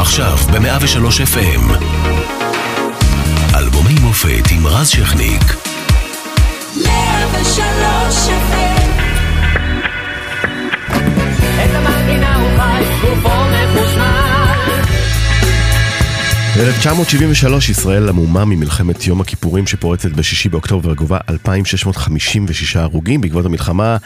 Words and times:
עכשיו 0.00 0.36
ב-103 0.36 1.06
FM. 1.34 1.84
אלבומי 3.56 3.94
מופת 4.02 4.50
עם 4.50 4.66
רז 4.66 4.88
שכניק. 4.88 5.42
103 6.84 8.28
FM 8.28 8.88
את 11.64 11.74
המנגינה 11.74 12.36
הוא 12.36 12.50
חי, 12.58 12.84
1973 16.60 17.68
ישראל 17.68 18.08
עמומה 18.08 18.44
ממלחמת 18.44 19.06
יום 19.06 19.20
הכיפורים 19.20 19.66
שפורצת 19.66 20.10
ב-6 20.10 20.50
באוקטובר 20.50 20.90
וגובה 20.90 21.18
2,656 21.28 22.76
הרוגים. 22.76 23.20
בעקבות 23.20 23.46
המלחמה 23.46 23.96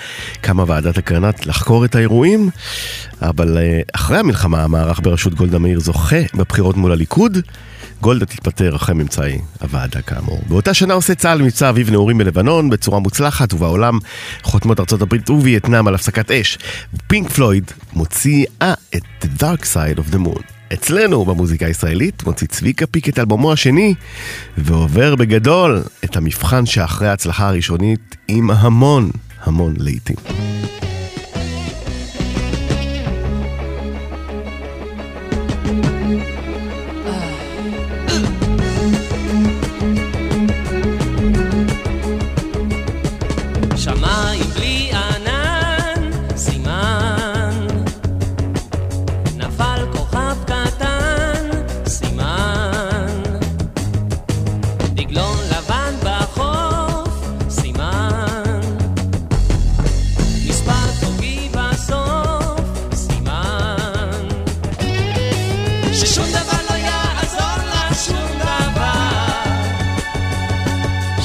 קמה 0.40 0.64
ועדת 0.66 0.98
אגרנט 0.98 1.46
לחקור 1.46 1.84
את 1.84 1.94
האירועים, 1.94 2.50
אבל 3.22 3.58
אה, 3.58 3.80
אחרי 3.92 4.18
המלחמה 4.18 4.64
המערך 4.64 5.00
בראשות 5.02 5.34
גולדה 5.34 5.58
מאיר 5.58 5.80
זוכה 5.80 6.16
בבחירות 6.34 6.76
מול 6.76 6.93
הליכוד. 6.93 7.38
גולדה 8.00 8.26
תתפטר 8.26 8.76
אחרי 8.76 8.94
ממצאי 8.94 9.38
הוועדה 9.60 10.02
כאמור. 10.02 10.40
באותה 10.48 10.74
שנה 10.74 10.94
עושה 10.94 11.14
צה"ל 11.14 11.43
מבצע 11.43 11.71
אביב 11.71 11.90
נעורים 11.90 12.18
בלבנון 12.18 12.71
בצורה 12.71 12.98
מוצלחת, 12.98 13.54
ובעולם 13.54 13.98
חותמות 14.43 14.80
ארצות 14.80 15.02
הברית 15.02 15.30
ווייטנאם 15.30 15.88
על 15.88 15.94
הפסקת 15.94 16.30
אש. 16.30 16.58
פינק 17.07 17.30
פלויד 17.30 17.71
מוציאה 17.93 18.74
את 18.96 19.02
The 19.22 19.43
Dark 19.43 19.62
Side 19.62 19.98
of 19.98 20.14
the 20.14 20.18
Moon. 20.18 20.61
אצלנו 20.72 21.25
במוזיקה 21.25 21.67
הישראלית 21.67 22.26
מוציא 22.26 22.46
צביקה 22.46 22.86
פיק 22.86 23.08
את 23.08 23.18
אלבומו 23.18 23.53
השני 23.53 23.94
ועובר 24.58 25.17
בגדול 25.17 25.82
את 26.04 26.17
המבחן 26.17 26.67
שאחרי 26.67 27.08
ההצלחה 27.08 27.49
הראשונית 27.49 28.17
עם 28.29 28.50
המון 28.50 29.11
המון 29.43 29.75
לעיתים. 29.79 30.16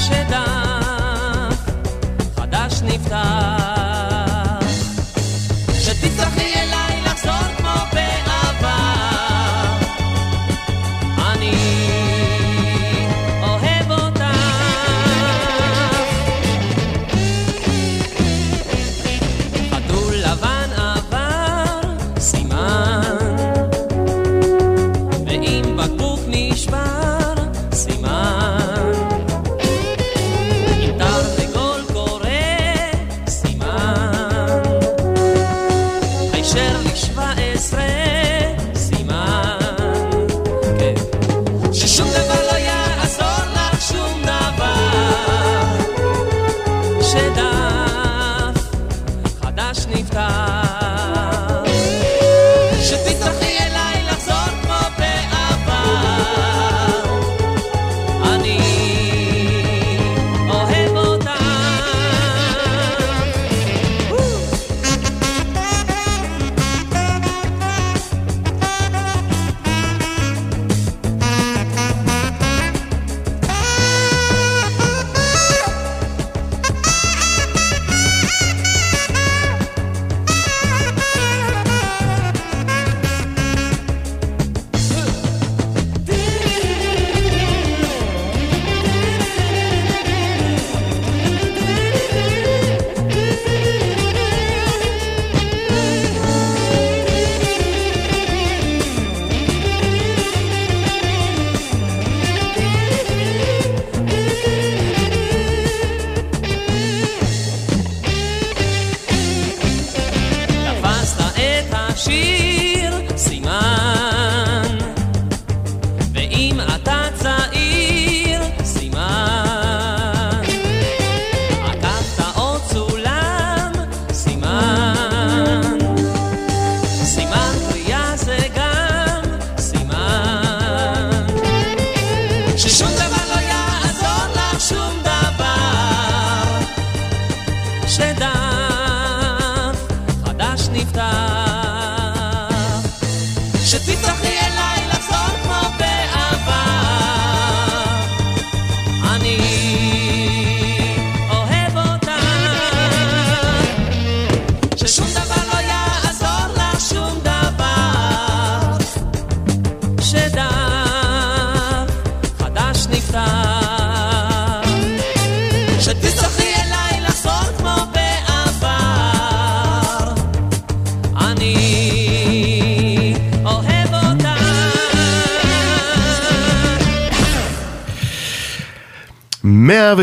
shedan. 0.08 0.47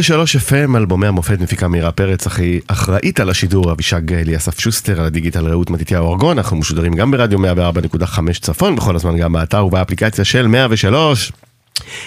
ושלוש 0.06 0.36
FM, 0.36 0.78
אלבומי 0.78 1.08
המופת 1.08 1.40
מפיקה 1.40 1.68
מירה 1.68 1.92
פרץ, 1.92 2.28
אחי, 2.28 2.60
אחראית 2.68 3.20
על 3.20 3.30
השידור 3.30 3.72
אבישג 3.72 4.14
אליסף 4.14 4.60
שוסטר, 4.60 5.00
על 5.00 5.06
הדיגיטל 5.06 5.48
רעות 5.48 5.70
מתתיהו 5.70 6.12
ארגון, 6.12 6.38
אנחנו 6.38 6.58
משודרים 6.58 6.94
גם 6.94 7.12
ברדיו 7.12 7.40
104.5 7.40 8.20
צפון, 8.42 8.76
בכל 8.76 8.96
הזמן 8.96 9.18
גם 9.18 9.34
באתר 9.34 9.66
ובאפליקציה 9.66 10.26
של 10.26 10.48
103. 10.48 11.32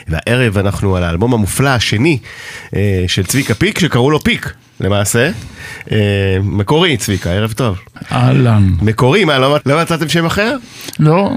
והערב 0.08 0.58
אנחנו 0.58 0.96
על 0.96 1.02
האלבום 1.04 1.34
המופלא 1.34 1.68
השני 1.68 2.18
אה, 2.76 3.04
של 3.08 3.26
צביקה 3.26 3.54
פיק, 3.54 3.78
שקראו 3.78 4.10
לו 4.10 4.20
פיק, 4.20 4.52
למעשה. 4.80 5.30
אה, 5.92 6.36
מקורי, 6.42 6.96
צביקה, 6.96 7.30
ערב 7.30 7.52
טוב. 7.52 7.78
אהלן. 8.12 8.68
מקורי, 8.82 9.24
מה, 9.24 9.38
לא, 9.38 9.58
לא 9.66 9.80
מצאתם 9.82 10.08
שם 10.08 10.26
אחר? 10.26 10.56
לא. 10.98 11.30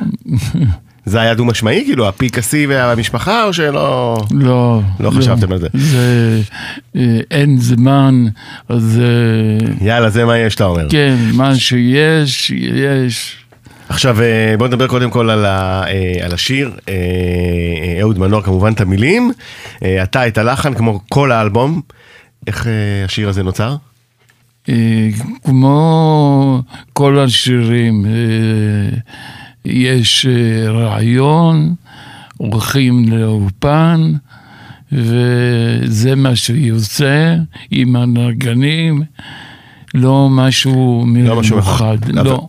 זה 1.06 1.21
היה 1.21 1.33
דו 1.33 1.45
משמעי, 1.45 1.83
כאילו, 1.86 2.07
הפיק 2.07 2.38
השיא 2.38 2.68
והמשפחה, 2.69 3.44
או 3.44 3.53
שלא... 3.53 4.18
לא. 4.31 4.81
לא 5.00 5.12
חשבתם 5.12 5.51
על 5.51 5.57
זה. 5.57 5.68
זה... 5.74 6.42
אה, 6.95 7.19
אין 7.31 7.57
זמן, 7.57 8.25
אז... 8.69 9.01
אה, 9.03 9.88
יאללה, 9.88 10.09
זה 10.09 10.25
מה 10.25 10.38
יש, 10.38 10.56
אתה 10.56 10.65
אומר. 10.65 10.89
כן, 10.89 11.15
מה 11.33 11.56
שיש, 11.56 12.51
יש. 12.51 13.42
עכשיו 13.92 14.21
אה, 14.21 14.56
בוא 14.57 14.68
נדבר 14.68 14.88
קודם 14.88 15.09
כל 15.09 15.30
על, 15.30 15.45
ה, 15.45 15.83
על 16.24 16.33
השיר, 16.33 16.71
אה, 16.89 16.94
אה, 16.94 18.01
אהוד 18.01 18.19
מנור 18.19 18.42
כמובן 18.42 18.74
את 18.74 18.81
המילים, 18.81 19.31
אתה 20.03 20.27
את 20.27 20.38
הלחן 20.38 20.74
כמו 20.74 21.00
כל 21.09 21.31
האלבום, 21.31 21.81
איך 22.48 22.68
השיר 23.06 23.30
הזה 23.30 23.44
נוצר? 23.44 23.75
כמו 25.44 26.62
כל 26.94 27.19
השירים, 27.19 28.06
יש 29.65 30.25
אה, 30.25 30.71
רעיון, 30.71 31.75
הולכים 32.37 33.05
לאולפן, 33.09 34.13
וזה 34.91 36.15
מה 36.15 36.35
שיוצא 36.35 37.35
עם 37.71 37.95
הנגנים, 37.95 39.03
לא 39.93 40.29
משהו 40.31 41.05
לא 41.23 41.41
מיוחד, 41.41 41.97
לא. 42.13 42.47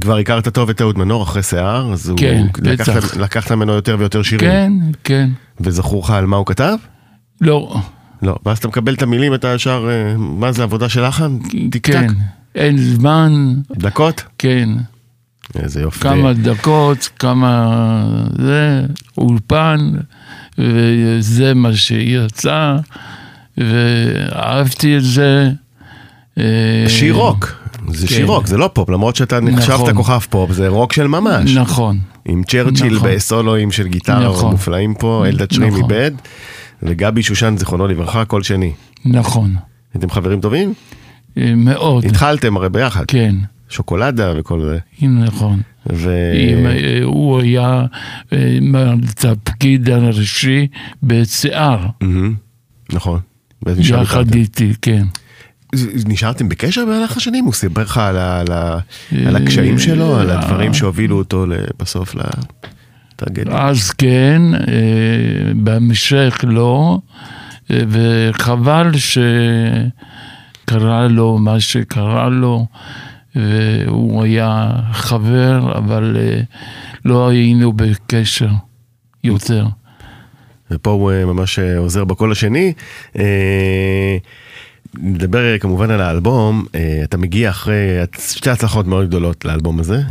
כבר 0.00 0.16
הכרת 0.16 0.48
טוב 0.48 0.70
את 0.70 0.80
אהוד 0.80 0.98
מנור 0.98 1.22
אחרי 1.22 1.42
שיער, 1.42 1.92
אז 1.92 2.08
הוא 2.08 2.18
כן, 2.18 2.46
לקח, 2.62 2.88
בטח. 2.88 3.16
לקחת 3.16 3.52
ממנו 3.52 3.72
יותר 3.72 3.96
ויותר 3.98 4.22
שירים. 4.22 4.50
כן, 4.50 4.72
כן, 5.04 5.30
וזכור 5.60 6.02
לך 6.02 6.10
על 6.10 6.26
מה 6.26 6.36
הוא 6.36 6.46
כתב? 6.46 6.76
לא, 7.40 7.76
לא. 8.22 8.36
ואז 8.46 8.58
אתה 8.58 8.68
מקבל 8.68 8.94
את 8.94 9.02
המילים, 9.02 9.34
אתה 9.34 9.54
ישר, 9.54 9.88
אה, 9.90 10.16
מה 10.18 10.52
זה 10.52 10.62
עבודה 10.62 10.88
של 10.88 11.06
לחן? 11.06 11.38
כן? 11.82 12.06
אין 12.54 12.78
זמן, 12.78 13.54
דקות? 13.70 14.24
כן, 14.38 14.68
איזה 15.54 15.80
יופי. 15.80 16.00
כמה 16.00 16.32
דקות, 16.32 17.08
כמה 17.18 17.72
זה, 18.38 18.82
אולפן, 19.18 19.90
וזה 20.58 21.54
מה 21.54 21.76
שיצא, 21.76 22.76
ואהבתי 23.58 24.96
את 24.96 25.04
זה. 25.04 25.50
אה, 26.38 26.44
שיר 26.88 27.14
רוק, 27.14 27.52
זה 27.88 28.06
כן. 28.06 28.14
שיר 28.14 28.26
רוק, 28.26 28.46
זה 28.46 28.56
לא 28.56 28.70
פופ, 28.72 28.90
למרות 28.90 29.16
שאתה 29.16 29.40
נחשבת 29.40 29.80
נכון. 29.80 29.94
כוכב 29.94 30.18
פופ, 30.30 30.52
זה 30.52 30.68
רוק 30.68 30.92
של 30.92 31.06
ממש. 31.06 31.56
נכון, 31.56 31.98
עם 32.24 32.42
צ'רצ'יל 32.44 32.94
נכון. 32.94 33.08
בסולואים 33.10 33.72
של 33.72 33.88
גיטרה 33.88 34.28
נכון. 34.28 34.50
מופלאים 34.50 34.94
פה, 34.94 35.24
אלדד 35.26 35.50
שרים 35.50 35.68
נכון. 35.68 35.90
איבד, 35.90 36.10
וגבי 36.82 37.22
שושן 37.22 37.54
זיכרונו 37.58 37.86
לברכה, 37.86 38.24
קול 38.24 38.42
שני. 38.42 38.72
נכון, 39.04 39.54
הייתם 39.94 40.10
חברים 40.10 40.40
טובים? 40.40 40.74
אה, 41.38 41.52
מאוד, 41.56 42.04
התחלתם 42.04 42.56
הרי 42.56 42.68
ביחד, 42.68 43.04
כן, 43.08 43.34
שוקולדה 43.68 44.32
וכל 44.36 44.60
זה. 44.64 44.78
נכון. 45.08 45.60
ו... 45.92 46.32
אם, 46.34 46.66
אה, 46.66 47.00
הוא 47.02 47.40
היה 47.40 47.84
אה, 48.32 48.58
התפקיד 49.20 49.88
הראשי 49.90 50.66
בשיער, 51.02 51.86
מהמם, 52.00 52.34
נכון. 52.92 53.20
יחד. 53.78 54.34
איתי, 54.34 54.72
כן. 54.82 55.02
נשארתם 56.06 56.48
בקשר 56.48 56.84
במהלך 56.84 57.16
השנים? 57.16 57.44
הוא 57.44 57.52
סיפר 57.52 57.82
לך 57.82 57.98
על 57.98 58.16
ה- 58.16 58.40
על 58.40 58.52
ה- 58.52 58.78
על 59.26 59.36
הקשיים 59.36 59.78
שלו, 59.78 60.16
על 60.16 60.30
הדברים 60.30 60.74
שהובילו 60.74 61.18
אותו 61.18 61.46
ל- 61.46 61.52
בסוף 61.80 62.14
לטרגדיה? 62.14 63.66
אז 63.68 63.90
כן, 63.90 64.42
אה, 64.54 64.60
בהמשך 65.56 66.44
לא, 66.48 66.98
אה, 67.70 67.80
וחבל 67.88 68.90
שקרה 70.66 71.08
לו 71.08 71.38
מה 71.38 71.60
שקרה 71.60 72.28
לו, 72.28 72.66
והוא 73.36 74.22
היה 74.22 74.70
חבר, 74.92 75.78
אבל 75.78 76.16
אה, 76.18 76.40
לא 77.04 77.28
היינו 77.28 77.72
בקשר 77.72 78.48
יותר. 79.24 79.66
ופה 80.70 80.90
הוא 80.90 81.12
אה, 81.12 81.24
ממש 81.24 81.58
אה, 81.58 81.78
עוזר 81.78 82.04
בקול 82.04 82.32
השני. 82.32 82.72
נדבר 84.98 85.58
כמובן 85.58 85.90
על 85.90 86.00
האלבום, 86.00 86.64
אתה 87.04 87.16
מגיע 87.16 87.50
אחרי 87.50 87.74
שתי 88.18 88.50
הצלחות 88.50 88.86
מאוד 88.86 89.08
גדולות 89.08 89.44
לאלבום 89.44 89.80
הזה, 89.80 90.02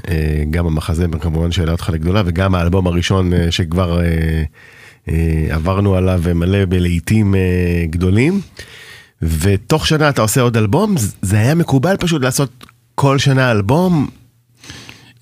גם 0.50 0.66
המחזה 0.66 1.06
כמובן 1.22 1.52
שהעלה 1.52 1.72
אותך 1.72 1.90
לגדולה 1.94 2.22
וגם 2.26 2.56
האלבום 2.56 2.88
הראשון 2.88 3.32
שכבר 3.50 4.00
עברנו 5.50 5.96
עליו 5.96 6.22
מלא 6.36 6.66
בלהיטים 6.66 7.36
גדולים. 7.90 8.42
ותוך 9.22 9.88
שנה 9.88 10.10
אתה 10.10 10.22
עושה 10.22 10.42
עוד 10.42 10.58
אלבום, 10.58 10.96
זה 11.22 11.40
היה 11.40 11.56
מקובל 11.56 11.96
פשוט 11.98 12.22
לעשות 12.22 12.66
כל 13.06 13.20
שנה 13.20 13.52
אלבום, 13.52 14.08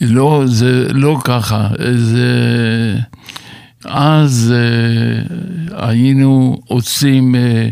לא, 0.02 0.44
זה 0.46 0.88
לא 0.94 1.18
ככה, 1.24 1.68
זה... 1.96 2.30
אז 3.86 4.54
אה, 4.56 5.88
היינו 5.88 6.58
עושים 6.68 7.36
אה, 7.36 7.68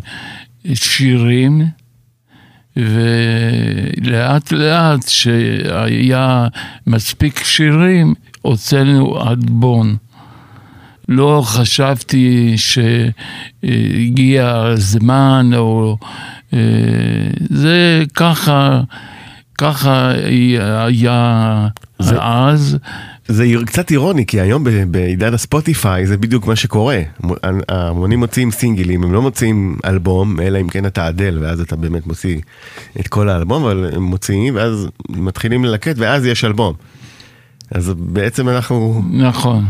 שירים, 0.73 1.61
ולאט 2.77 4.51
לאט 4.51 5.07
שהיה 5.07 6.47
מספיק 6.87 7.43
שירים, 7.43 8.13
הוצאנו 8.41 9.29
אלבום. 9.29 9.95
לא 11.09 11.41
חשבתי 11.45 12.55
שהגיע 13.63 14.55
הזמן, 14.55 15.51
או... 15.55 15.97
אה, 16.53 16.59
זה 17.49 18.03
ככה, 18.13 18.81
ככה 19.61 20.11
היה 20.85 21.67
זה- 21.99 22.17
אז. 22.21 22.77
זה 23.27 23.45
קצת 23.65 23.91
אירוני, 23.91 24.25
כי 24.25 24.41
היום 24.41 24.63
בעידן 24.87 25.33
הספוטיפיי 25.33 26.05
זה 26.07 26.17
בדיוק 26.17 26.47
מה 26.47 26.55
שקורה. 26.55 26.99
מו- 27.23 27.35
ההמונים 27.69 28.19
מוציאים 28.19 28.51
סינגלים, 28.51 29.03
הם 29.03 29.13
לא 29.13 29.21
מוציאים 29.21 29.77
אלבום, 29.85 30.39
אלא 30.39 30.61
אם 30.61 30.67
כן 30.69 30.85
אתה 30.85 31.09
אדל, 31.09 31.37
ואז 31.41 31.61
אתה 31.61 31.75
באמת 31.75 32.07
מוציא 32.07 32.39
את 32.99 33.07
כל 33.07 33.29
האלבום, 33.29 33.63
אבל 33.63 33.89
הם 33.95 34.03
מוציאים, 34.03 34.55
ואז 34.55 34.87
מתחילים 35.09 35.65
ללקט, 35.65 35.95
ואז 35.97 36.25
יש 36.25 36.45
אלבום. 36.45 36.73
אז 37.71 37.93
בעצם 37.97 38.49
אנחנו 38.49 39.01
נכון, 39.13 39.65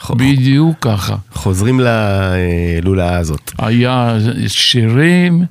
ח- 0.00 0.10
בדיוק 0.10 0.76
ככה. 0.80 1.16
חוזרים 1.32 1.80
ללולאה 1.80 3.16
הזאת. 3.18 3.50
היה 3.58 4.16
שירים, 4.46 5.40
אה, 5.42 5.46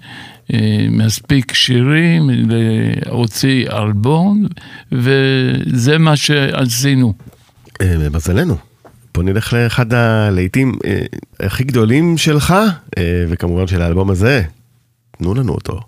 מספיק 0.91 1.53
שירים 1.53 2.29
להוציא 2.29 3.69
אלבום, 3.69 4.45
וזה 4.91 5.97
מה 5.97 6.15
שעשינו. 6.15 7.13
אה, 7.81 8.09
מזלנו. 8.13 8.57
בוא 9.15 9.23
נלך 9.23 9.53
לאחד 9.53 9.93
הלהיטים 9.93 10.73
אה, 10.85 11.01
הכי 11.39 11.63
גדולים 11.63 12.17
שלך, 12.17 12.55
אה, 12.97 13.25
וכמובן 13.29 13.67
של 13.67 13.81
האלבום 13.81 14.09
הזה. 14.09 14.43
תנו 15.17 15.33
לנו 15.33 15.53
אותו. 15.53 15.81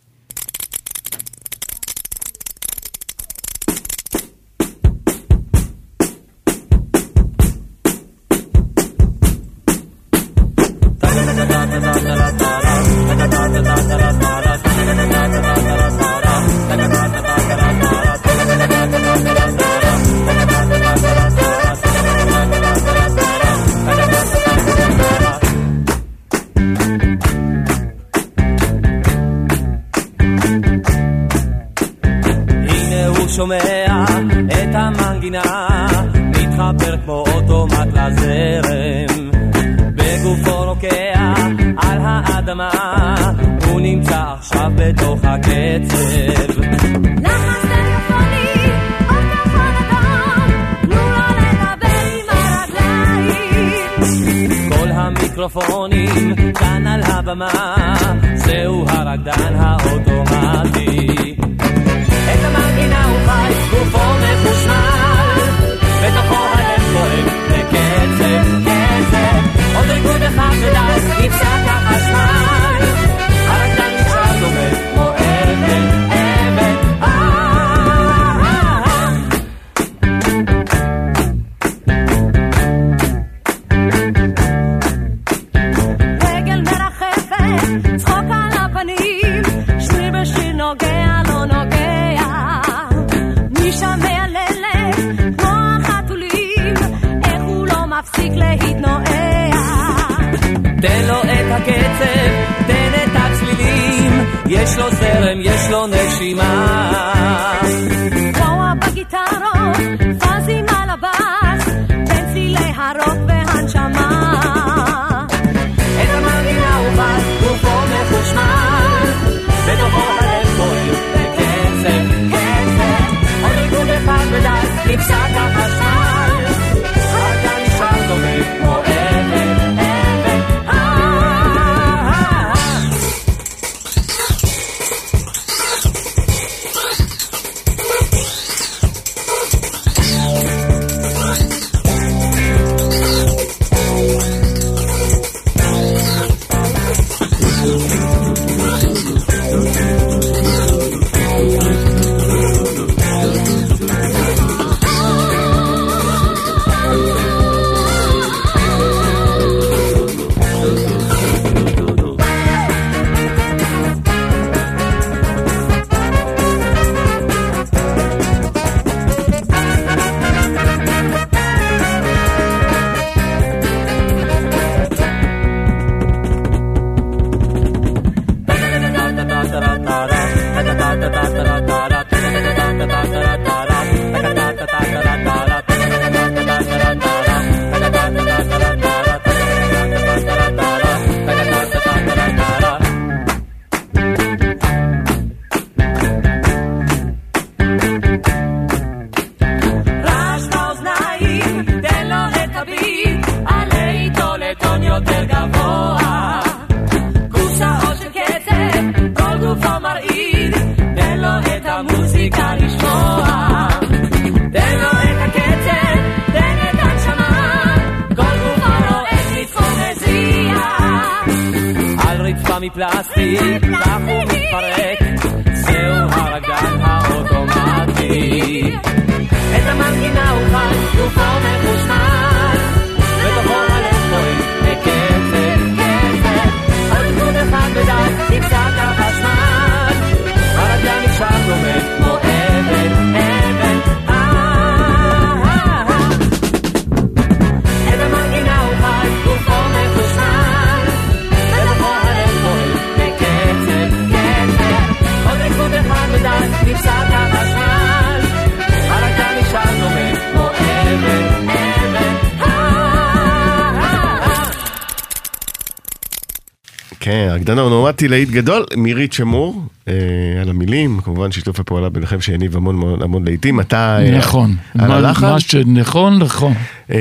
כן, 267.07 267.27
רקדן 267.31 267.57
האונומטי 267.57 268.07
להיט 268.07 268.29
גדול, 268.29 268.65
מירית 268.77 269.13
שמור, 269.13 269.63
אה, 269.87 269.93
על 270.41 270.49
המילים, 270.49 270.99
כמובן 271.03 271.31
שיתוף 271.31 271.59
הפעולה 271.59 271.89
ביניכם 271.89 272.21
שהניב 272.21 272.55
המון 272.57 272.75
המון, 272.75 273.01
המון 273.01 273.23
להיטים, 273.25 273.59
אתה... 273.59 273.99
אה, 274.01 274.17
נכון. 274.17 274.55
על 274.79 274.87
מה- 274.87 274.95
הלחן? 274.95 275.25
מה 275.31 275.39
שנכון, 275.39 276.19
נכון. 276.19 276.53
אה, 276.91 276.97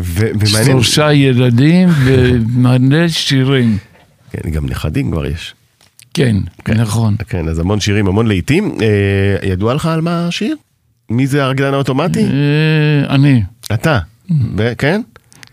ו- 0.00 0.26
ומעניין, 0.34 0.64
שלושה 0.64 1.12
ילדים 1.12 1.88
ומלא 2.04 3.08
שירים. 3.08 3.78
כן, 4.30 4.50
גם 4.50 4.66
נכדים 4.66 5.10
כבר 5.10 5.26
יש. 5.26 5.54
כן, 6.14 6.36
כן. 6.64 6.80
נכון. 6.80 7.16
כן, 7.28 7.48
אז 7.48 7.58
המון 7.58 7.80
שירים, 7.80 8.06
המון 8.06 8.26
להיטים. 8.26 8.74
אה, 8.82 9.48
ידוע 9.48 9.74
לך 9.74 9.86
על 9.86 10.00
מה 10.00 10.26
השיר? 10.28 10.56
מי 11.10 11.26
זה 11.26 11.44
הרקדן 11.44 11.74
האוטומטי? 11.74 12.24
אה, 12.24 13.14
אני, 13.14 13.42
אתה. 13.74 13.98
ו- 14.56 14.72
כן? 14.78 15.00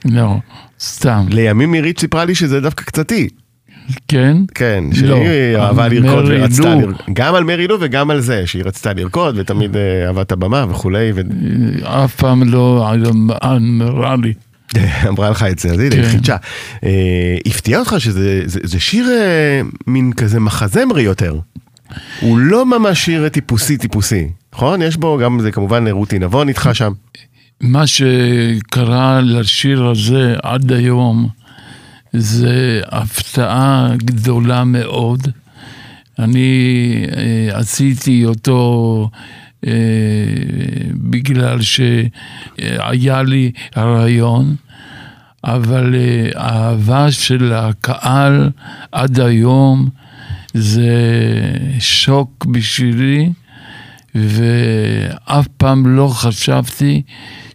לא, 0.05 0.35
סתם. 0.79 1.25
לימים 1.29 1.71
מירית 1.71 1.99
סיפרה 1.99 2.25
לי 2.25 2.35
שזה 2.35 2.61
דווקא 2.61 2.83
קצתי. 2.83 3.29
כן? 4.07 4.37
כן, 4.55 4.83
לא, 5.01 5.15
שהיא 5.15 5.57
אהבה 5.57 5.85
על 5.85 5.93
לרקוד 5.93 6.25
ורצתה. 6.27 6.75
לרקוד. 6.75 6.95
גם 7.13 7.35
על 7.35 7.43
מרי 7.43 7.67
לו 7.67 7.77
וגם 7.79 8.11
על 8.11 8.19
זה, 8.19 8.47
שהיא 8.47 8.63
רצתה 8.65 8.93
לרקוד 8.93 9.35
ותמיד 9.37 9.77
אה, 9.77 10.07
אהבה 10.07 10.21
את 10.21 10.31
הבמה 10.31 10.65
וכולי. 10.69 11.11
ו- 11.15 11.21
אה, 11.85 12.05
אף 12.05 12.15
פעם 12.15 12.43
לא 12.43 12.87
אמרה 13.43 14.15
לי. 14.23 14.33
אמרה 15.09 15.29
לך 15.29 15.43
את 15.43 15.59
זה, 15.59 15.69
אז 15.71 15.79
הנה, 15.79 15.95
כן. 15.95 16.03
חידשה. 16.03 16.35
אה, 16.83 17.37
הפתיע 17.45 17.79
אותך 17.79 17.95
שזה 17.99 18.41
זה, 18.45 18.59
זה 18.63 18.79
שיר 18.79 19.09
אה, 19.09 19.61
מין 19.87 20.13
כזה 20.13 20.39
מחזמרי 20.39 21.01
יותר. 21.01 21.39
הוא 22.19 22.37
לא 22.37 22.65
ממש 22.65 23.05
שיר 23.05 23.29
טיפוסי 23.29 23.77
טיפוסי, 23.77 24.27
נכון? 24.53 24.81
יש 24.81 24.97
בו 24.97 25.17
גם 25.17 25.39
זה 25.39 25.51
כמובן 25.51 25.87
רותי 25.87 26.19
נבון 26.19 26.49
איתך 26.49 26.69
שם. 26.73 26.91
מה 27.61 27.87
שקרה 27.87 29.21
לשיר 29.21 29.85
הזה 29.85 30.35
עד 30.43 30.71
היום 30.71 31.29
זה 32.13 32.81
הפתעה 32.85 33.91
גדולה 33.97 34.63
מאוד. 34.63 35.27
אני 36.19 36.93
אה, 37.17 37.57
עשיתי 37.59 38.25
אותו 38.25 39.09
אה, 39.67 39.73
בגלל 40.93 41.61
שהיה 41.61 43.23
לי 43.23 43.51
הרעיון, 43.75 44.55
אבל 45.43 45.95
אה, 45.95 46.29
האהבה 46.35 47.11
של 47.11 47.53
הקהל 47.53 48.49
עד 48.91 49.19
היום 49.19 49.89
זה 50.53 50.91
שוק 51.79 52.45
בשבילי. 52.45 53.29
ואף 54.15 55.47
פעם 55.57 55.87
לא 55.95 56.07
חשבתי 56.07 57.01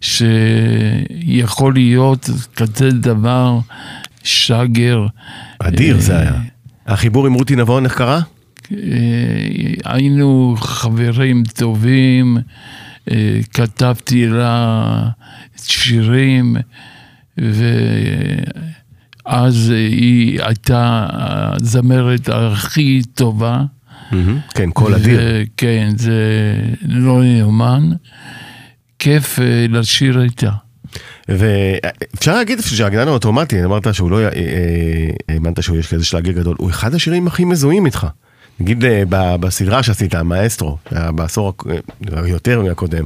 שיכול 0.01 1.73
להיות 1.73 2.29
כזה 2.55 2.91
דבר 2.91 3.59
שגר. 4.23 5.05
אדיר 5.59 5.99
זה 5.99 6.19
היה. 6.19 6.33
החיבור 6.87 7.27
עם 7.27 7.33
רותי 7.33 7.55
נבון, 7.55 7.85
איך 7.85 7.97
קרה? 7.97 8.21
אה, 8.71 8.77
היינו 9.85 10.55
חברים 10.59 11.43
טובים, 11.43 12.37
אה, 13.11 13.39
כתבתי 13.53 14.27
לה 14.27 15.09
שירים, 15.57 16.55
ואז 19.27 19.69
היא 19.69 20.41
הייתה 20.43 21.07
הזמרת 21.11 22.29
הכי 22.29 23.01
טובה. 23.13 23.63
כן, 24.55 24.71
קול 24.71 24.93
אדיר. 24.93 25.19
כן, 25.57 25.89
זה 25.97 26.13
לא 26.87 27.25
יאומן. 27.25 27.89
כיף 28.99 29.39
אה, 29.39 29.65
לשיר 29.69 30.21
איתה. 30.21 30.51
ואפשר 31.29 32.35
להגיד 32.35 32.59
שהרקדן 32.61 33.07
האוטומטי, 33.07 33.63
אמרת 33.63 33.93
שהוא 33.95 34.11
לא, 34.11 34.19
אה, 34.19 34.23
אה, 34.25 34.29
האמנת 35.29 35.63
שהוא 35.63 35.77
יש 35.77 35.93
כזה 35.93 36.05
שלאגר 36.05 36.31
גדול, 36.31 36.55
הוא 36.59 36.69
אחד 36.69 36.95
השירים 36.95 37.27
הכי 37.27 37.45
מזוהים 37.45 37.85
איתך. 37.85 38.07
נגיד 38.59 38.85
אה, 38.85 39.03
בסדרה 39.39 39.83
שעשית, 39.83 40.15
המאסטרו, 40.15 40.77
בעשור, 40.91 41.49
הק- 41.49 41.63
אה, 42.17 42.27
יותר 42.27 42.61
מהקודם, 42.61 43.03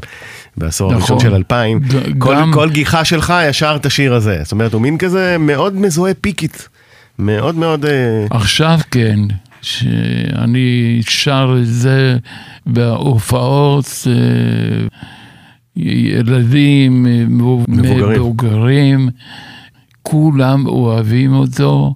בעשור 0.57 0.87
נכון. 0.91 1.01
הראשון 1.01 1.19
של 1.19 1.35
2000, 1.35 1.79
ג- 1.79 1.83
כל, 2.19 2.35
גם- 2.35 2.51
כל 2.53 2.69
גיחה 2.69 3.05
שלך 3.05 3.33
ישר 3.49 3.77
את 3.81 3.85
השיר 3.85 4.13
הזה. 4.13 4.39
זאת 4.43 4.51
אומרת, 4.51 4.73
הוא 4.73 4.81
מין 4.81 4.97
כזה 4.97 5.35
מאוד 5.39 5.75
מזוהה 5.75 6.13
פיקית. 6.13 6.69
מאוד 7.19 7.55
מאוד... 7.55 7.85
עכשיו 8.29 8.79
כן, 8.91 9.19
שאני 9.61 11.01
שר 11.09 11.55
את 11.61 11.67
זה 11.67 12.17
בהופעות, 12.65 14.07
אה, 14.07 14.87
ילדים, 15.77 17.07
אה, 17.07 17.25
מבוגרים. 17.27 18.09
מבוגרים, 18.09 19.09
כולם 20.03 20.67
אוהבים 20.67 21.33
אותו, 21.33 21.95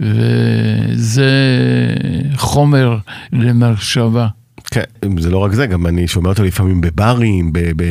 וזה 0.00 1.30
חומר 2.36 2.96
למחשבה. 3.32 4.26
כן, 4.70 4.82
זה 5.18 5.30
לא 5.30 5.38
רק 5.38 5.52
זה, 5.52 5.66
גם 5.66 5.86
אני 5.86 6.08
שומע 6.08 6.28
אותו 6.28 6.42
לפעמים 6.42 6.80
בברים, 6.80 7.52
ב... 7.52 7.58
ב 7.76 7.82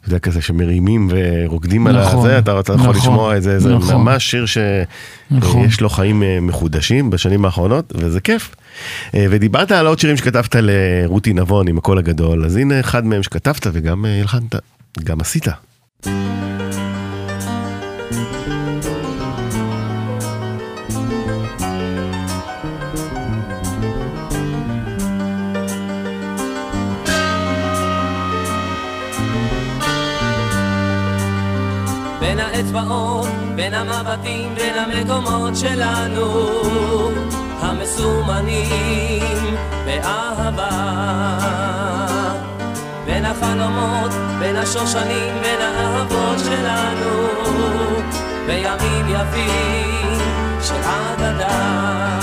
אתה 0.00 0.08
יודע, 0.08 0.18
כזה 0.18 0.42
שמרימים 0.42 1.08
ורוקדים 1.10 1.86
על 1.86 2.00
נכון, 2.00 2.18
הזה, 2.18 2.38
אתה, 2.38 2.60
אתה 2.60 2.72
יכול 2.72 2.88
נכון, 2.88 2.96
לשמוע 2.96 3.36
את 3.36 3.42
זה, 3.42 3.58
זה 3.58 3.74
נכון. 3.74 3.94
ממש 3.94 4.30
שיר 4.30 4.46
שיש 4.46 4.86
נכון. 5.30 5.66
לו 5.80 5.88
חיים 5.88 6.22
אה, 6.22 6.38
מחודשים 6.40 7.10
בשנים 7.10 7.44
האחרונות, 7.44 7.92
וזה 7.96 8.20
כיף. 8.20 8.54
אה, 9.14 9.26
ודיברת 9.30 9.72
על 9.72 9.86
עוד 9.86 9.98
שירים 9.98 10.16
שכתבת 10.16 10.56
לרותי 10.58 11.32
נבון 11.32 11.68
עם 11.68 11.78
הקול 11.78 11.98
הגדול, 11.98 12.44
אז 12.44 12.56
הנה 12.56 12.80
אחד 12.80 13.06
מהם 13.06 13.22
שכתבת 13.22 13.66
וגם 13.72 14.06
אה, 14.06 14.20
הלחנת, 14.20 14.54
גם 15.04 15.20
עשית. 15.20 15.46
בין 32.20 32.38
האצבעות, 32.38 33.28
בין 33.56 33.74
המבטים, 33.74 34.54
בין 34.54 34.74
המקומות 34.78 35.56
שלנו, 35.56 36.26
המסומנים 37.72 39.56
באהבה. 39.84 40.68
בין 43.04 43.24
החלומות, 43.24 44.10
בין 44.38 44.56
השושנים, 44.56 45.34
בין 45.42 45.60
האהבות 45.60 46.38
שלנו, 46.38 47.28
בימים 48.46 49.06
יפים 49.08 50.18
של 50.62 50.74
אגדה. 50.74 52.21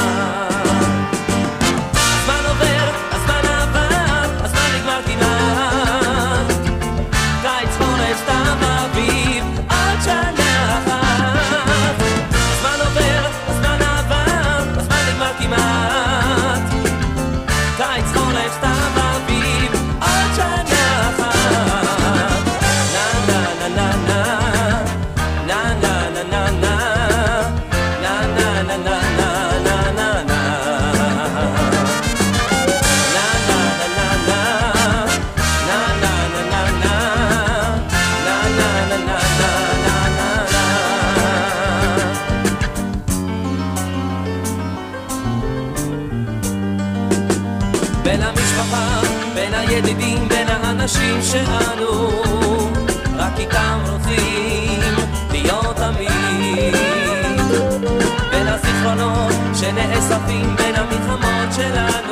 será 61.59 62.08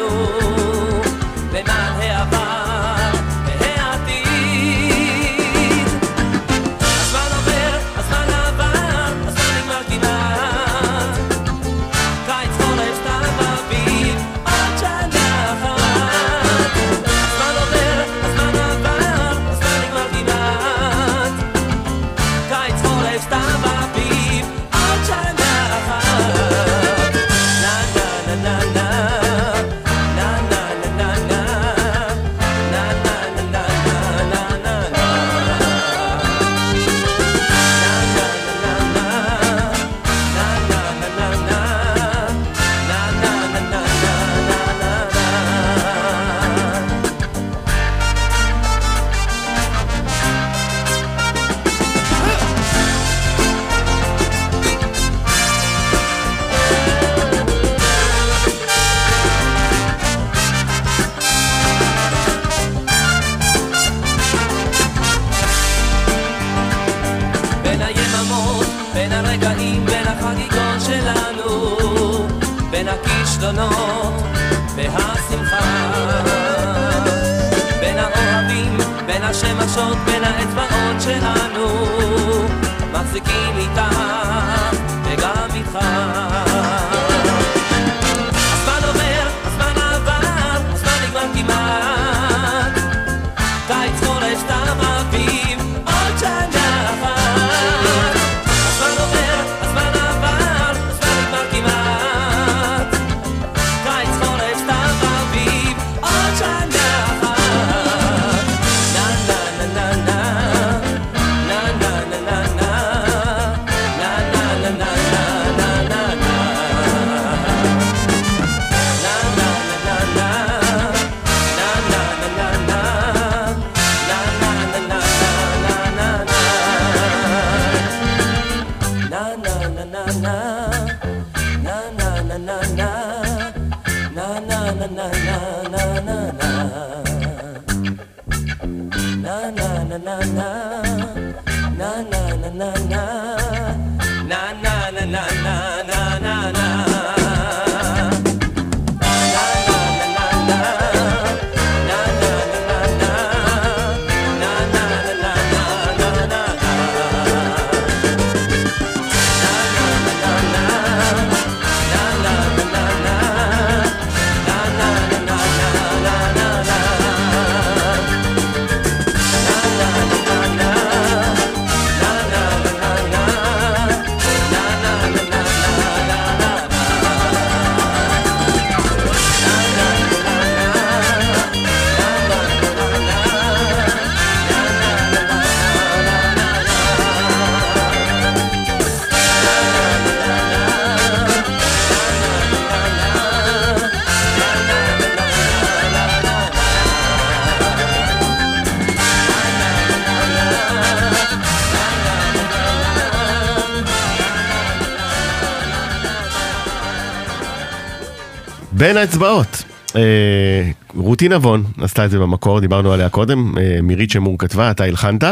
בין 208.78 208.98
האצבעות. 208.98 209.64
אה, 209.96 210.72
רותי 210.96 211.30
נבון 211.30 211.64
עשתה 211.82 212.06
את 212.06 212.12
זה 212.12 212.20
במקור, 212.20 212.60
דיברנו 212.60 212.94
עליה 212.94 213.10
קודם, 213.10 213.58
אה, 213.58 213.80
מירית 213.84 214.12
שמור 214.12 214.38
כתבה, 214.38 214.72
אתה 214.72 214.84
הלחנת. 214.84 215.24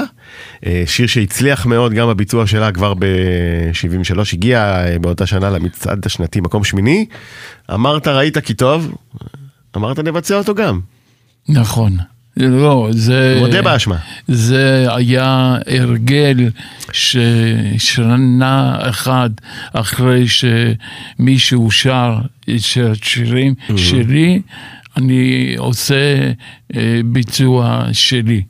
אה, 0.65 0.83
שיר 0.85 1.07
שהצליח 1.07 1.65
מאוד 1.65 1.93
גם 1.93 2.07
בביצוע 2.07 2.47
שלה 2.47 2.71
כבר 2.71 2.93
ב-73, 2.93 4.19
הגיע 4.33 4.85
באותה 5.01 5.25
שנה 5.25 5.49
למצעד 5.49 6.05
השנתי, 6.05 6.41
מקום 6.41 6.63
שמיני. 6.63 7.05
אמרת, 7.73 8.07
ראית 8.07 8.37
כי 8.37 8.53
טוב, 8.53 8.95
אמרת 9.75 9.99
נבצע 9.99 10.37
אותו 10.37 10.55
גם. 10.55 10.79
נכון. 11.49 11.97
לא, 12.37 12.87
זה... 12.91 13.37
מודה 13.39 13.61
באשמה. 13.61 13.97
זה 14.27 14.87
היה 14.89 15.57
הרגל 15.67 16.49
ששנה 16.91 18.77
אחת 18.79 19.31
אחרי 19.73 20.25
שמישהו 20.27 21.71
שר 21.71 22.17
את 22.43 22.77
השירים 22.91 23.53
שלי, 23.75 24.41
אני 24.97 25.55
עושה 25.57 26.31
אה, 26.75 26.99
ביצוע 27.05 27.85
שלי. 27.91 28.41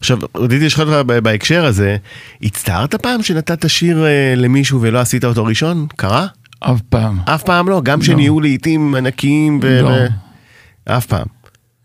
עכשיו, 0.00 0.18
רציתי 0.34 0.66
לשאול 0.66 0.88
אותך 0.88 1.06
בהקשר 1.22 1.64
הזה, 1.64 1.96
הצטערת 2.42 2.94
פעם 2.94 3.22
שנתת 3.22 3.70
שיר 3.70 4.04
אה, 4.04 4.34
למישהו 4.36 4.82
ולא 4.82 4.98
עשית 4.98 5.24
אותו 5.24 5.44
ראשון? 5.44 5.86
קרה? 5.96 6.26
אף 6.60 6.80
פעם. 6.88 7.18
אף 7.24 7.42
פעם 7.42 7.68
לא, 7.68 7.80
גם 7.84 8.02
שנהיו 8.02 8.40
לעיתים 8.40 8.94
ענקיים 8.94 9.60
ו... 9.62 9.80
לא. 9.82 10.96
אף 10.96 11.06
פעם. 11.06 11.35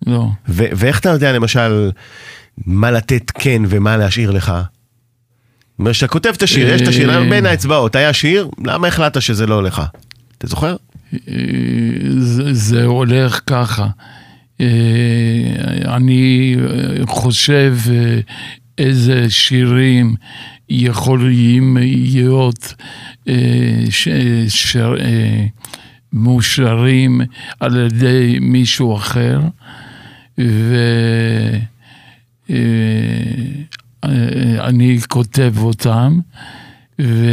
לא. 0.07 0.27
ו- 0.49 0.65
ואיך 0.75 0.99
אתה 0.99 1.09
יודע 1.09 1.31
למשל 1.31 1.91
מה 2.65 2.91
לתת 2.91 3.31
כן 3.33 3.61
ומה 3.67 3.97
להשאיר 3.97 4.31
לך? 4.31 4.45
זאת 4.45 5.79
אומרת, 5.79 5.95
כשאתה 5.95 6.11
כותב 6.11 6.33
את 6.37 6.43
השיר, 6.43 6.69
יש 6.69 6.81
את 6.81 6.87
השיר, 6.87 7.11
אה. 7.11 7.29
בין 7.29 7.45
האצבעות, 7.45 7.95
היה 7.95 8.13
שיר, 8.13 8.47
למה 8.65 8.87
החלטת 8.87 9.21
שזה 9.21 9.45
לא 9.45 9.63
לך? 9.63 9.81
אתה 10.37 10.47
זוכר? 10.47 10.75
אה, 11.13 11.17
זה, 12.17 12.53
זה 12.53 12.85
הולך 12.85 13.41
ככה. 13.45 13.87
אה, 14.61 14.67
אני 15.95 16.55
חושב 17.05 17.77
איזה 18.77 19.29
שירים 19.29 20.15
יכולים 20.69 21.77
להיות 21.81 22.73
ש, 23.89 24.07
ש, 24.47 24.77
מאושרים 26.13 27.21
על 27.59 27.85
ידי 27.85 28.37
מישהו 28.41 28.95
אחר, 28.95 29.39
ואני 34.57 34.99
כותב 35.07 35.53
אותם, 35.57 36.19
ו... 37.01 37.25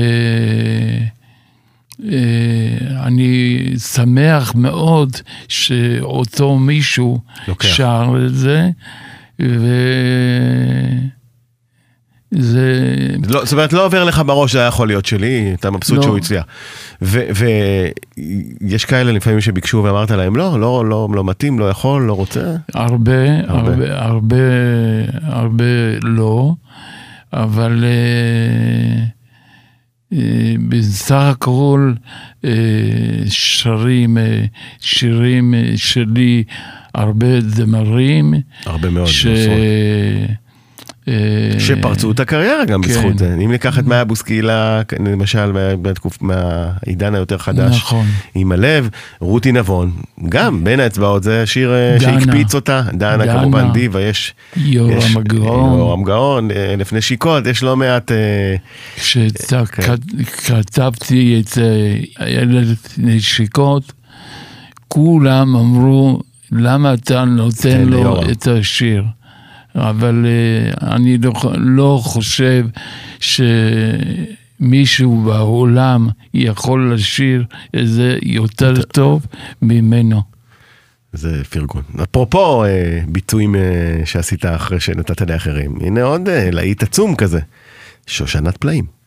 אה, 2.05 3.79
שמח 3.79 4.55
מאוד 4.55 5.13
שאותו 5.49 6.59
מישהו 6.59 7.21
לוקח. 7.49 7.69
שר 7.69 8.15
את 8.27 8.35
זה, 8.35 8.71
וזה... 9.39 9.79
לא, 13.29 13.45
זאת 13.45 13.53
אומרת, 13.53 13.73
לא 13.73 13.85
עובר 13.85 14.05
לך 14.05 14.23
בראש, 14.27 14.53
זה 14.53 14.59
היה 14.59 14.69
יכול 14.69 14.89
להיות 14.89 15.07
שלי, 15.07 15.55
אתה 15.55 15.71
מבסוט 15.71 15.97
לא. 15.97 16.03
שהוא 16.03 16.19
הצליח. 16.19 16.45
ויש 17.03 18.85
כאלה 18.85 19.13
לפעמים 19.13 19.41
שביקשו 19.41 19.83
ואמרת 19.85 20.11
להם, 20.11 20.37
לא, 20.37 20.61
לא, 20.61 20.85
לא, 20.87 21.09
לא 21.13 21.25
מתאים, 21.25 21.59
לא 21.59 21.71
יכול, 21.71 22.03
לא 22.03 22.13
רוצה. 22.13 22.55
הרבה, 22.75 23.39
הרבה. 23.47 23.71
הרבה, 23.71 24.05
הרבה, 24.05 24.35
הרבה 25.23 25.65
לא, 26.03 26.55
אבל 27.33 27.85
אה, 27.85 29.05
אה, 30.13 30.55
בסך 30.69 31.23
הכל 31.31 31.93
אה, 32.45 32.51
שרים, 33.29 34.19
אה, 34.19 34.45
שירים 34.81 35.55
אה, 35.55 35.73
שלי, 35.77 36.45
הרבה 36.95 37.41
זמרים, 37.41 38.35
הרבה 38.67 38.91
מאוד. 38.91 39.07
ש... 39.07 39.27
עשרות. 39.27 39.59
אה, 41.09 41.61
שפרצו 41.61 42.11
את 42.11 42.21
הקריירה 42.21 42.65
גם 42.65 42.83
כן. 42.83 42.89
בזכות 42.89 43.19
זה. 43.19 43.35
אם 43.45 43.51
ניקח 43.53 43.79
את 43.79 43.85
מאיה 43.87 44.05
בוסקילה, 44.05 44.83
למשל, 45.07 45.53
בתקופ- 45.83 46.19
מהעידן 46.21 47.15
היותר 47.15 47.39
חדש, 47.39 47.77
נכון. 47.77 48.07
עם 48.35 48.53
הלב, 48.53 48.89
רותי 49.21 49.53
נבון, 49.53 49.91
גם 50.29 50.65
בין 50.65 50.81
האצבעות, 50.81 51.23
זה 51.23 51.47
שיר 51.47 51.73
אה, 51.73 51.97
דנה. 52.01 52.21
שהקפיץ 52.21 52.55
אותה, 52.55 52.83
דנה 52.93 53.17
דנה. 53.25 53.41
כמובן, 53.41 53.73
דיווה, 53.73 54.01
יש... 54.03 54.35
יורם 54.57 55.17
הגאון. 55.17 55.79
יורם 55.79 56.05
גאון, 56.05 56.51
אה, 56.51 56.73
אלף 56.75 56.93
נשיקות, 56.93 57.47
יש 57.47 57.63
לא 57.63 57.77
מעט... 57.77 58.13
כשכתבתי 60.37 61.43
את 61.45 61.59
אה, 61.59 61.95
אלף 62.43 62.99
נשיקות, 62.99 63.93
כולם 64.89 65.57
אמרו, 65.57 66.21
למה 66.53 66.95
אתה 66.95 67.25
נותן 67.25 67.71
תן 67.71 67.85
לו 67.89 67.97
ליורם." 67.99 68.31
את 68.31 68.47
השיר? 68.47 69.05
אבל 69.81 70.27
אה, 70.27 70.71
אני 70.95 71.19
לא, 71.19 71.33
לא 71.57 72.01
חושב 72.03 72.67
שמישהו 74.61 75.23
בעולם 75.23 76.09
יכול 76.35 76.95
לשיר 76.95 77.45
את 77.77 77.89
זה 77.89 78.19
יותר 78.23 78.83
טוב 78.83 79.27
ממנו. 79.63 80.23
זה 81.13 81.45
פרגון. 81.45 81.83
אפרופו 82.03 82.65
אה, 82.65 83.01
ביטויים 83.09 83.55
אה, 83.55 84.01
שעשית 84.05 84.45
אחרי 84.45 84.81
שנתת 84.81 85.21
לאחרים, 85.21 85.79
הנה 85.81 86.03
עוד 86.03 86.29
אה, 86.29 86.51
להיט 86.51 86.83
עצום 86.83 87.17
כזה, 87.17 87.41
שושנת 88.07 88.57
פלאים. 88.57 88.98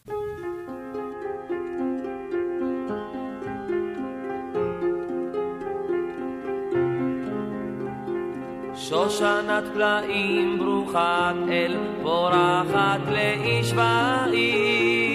שושנת 9.12 9.64
פלאים 9.74 10.58
ברוכת 10.60 11.36
אל 11.50 11.78
בורחת 12.02 13.00
לאיש 13.12 13.74
ואיש. 13.76 15.12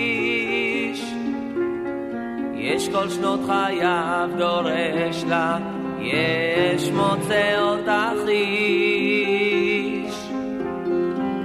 יש 2.54 2.88
כל 2.88 3.08
שנות 3.08 3.40
חייו 3.46 4.28
דורש 4.38 5.24
לה 5.28 5.58
יש 6.00 6.90
מוצא 6.90 7.58
אותך 7.58 8.28
איש 8.28 10.14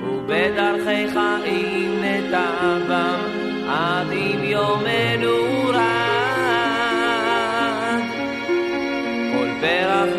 ובדרכי 0.06 1.08
חיים 1.14 2.04
נטבם 2.04 3.20
עד 3.70 4.08
עם 4.12 4.44
יומנו 4.44 5.68
רד 5.68 6.02
כל 9.34 9.50
פרח 9.62 10.10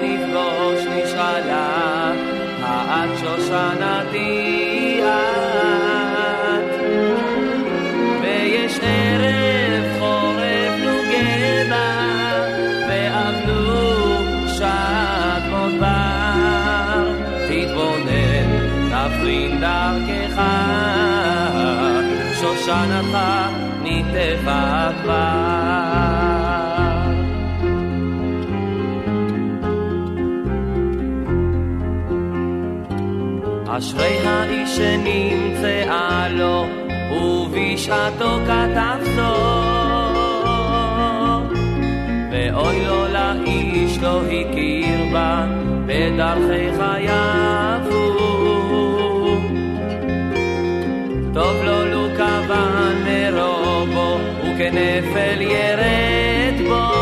שושנתך 23.02 23.18
נטפה 23.82 24.88
כבר. 25.02 26.22
אשרי 33.76 34.18
האיש 34.26 34.76
שנמצאה 34.76 36.28
לו, 36.30 36.66
ובשעתו 37.12 38.38
כתב 38.46 38.98
זאת. 39.16 39.32
ואוי 42.32 42.84
לו 42.86 43.08
לאיש 43.08 43.98
לא 43.98 44.20
הכיר 44.22 45.12
בה, 45.12 45.46
בדרכי 45.86 46.76
חייו 46.76 48.11
וכנפל 54.72 55.40
ירד 55.40 56.56
בור. 56.68 56.92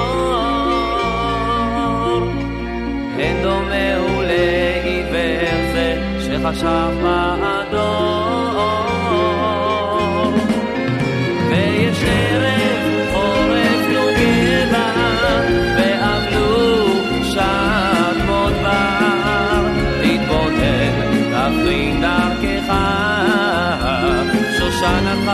אין 3.18 3.42
דומה 3.42 3.96
הוא 3.96 4.22
לעיוור 4.22 5.72
זה 5.72 5.96
שחשב 6.20 6.92
באדום. 7.02 8.10
ויש 11.48 12.04
ערב 12.06 12.82
חורף 13.12 13.82
נוגבה, 13.92 14.90
ואבלו 15.76 16.86
שעת 17.22 18.16
מדבר. 18.16 19.62
תתבונן, 20.02 20.94
תבחין 21.30 22.00
דרכך, 22.00 22.70
שושנתך 24.58 25.30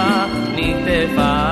נטפה 0.56 1.46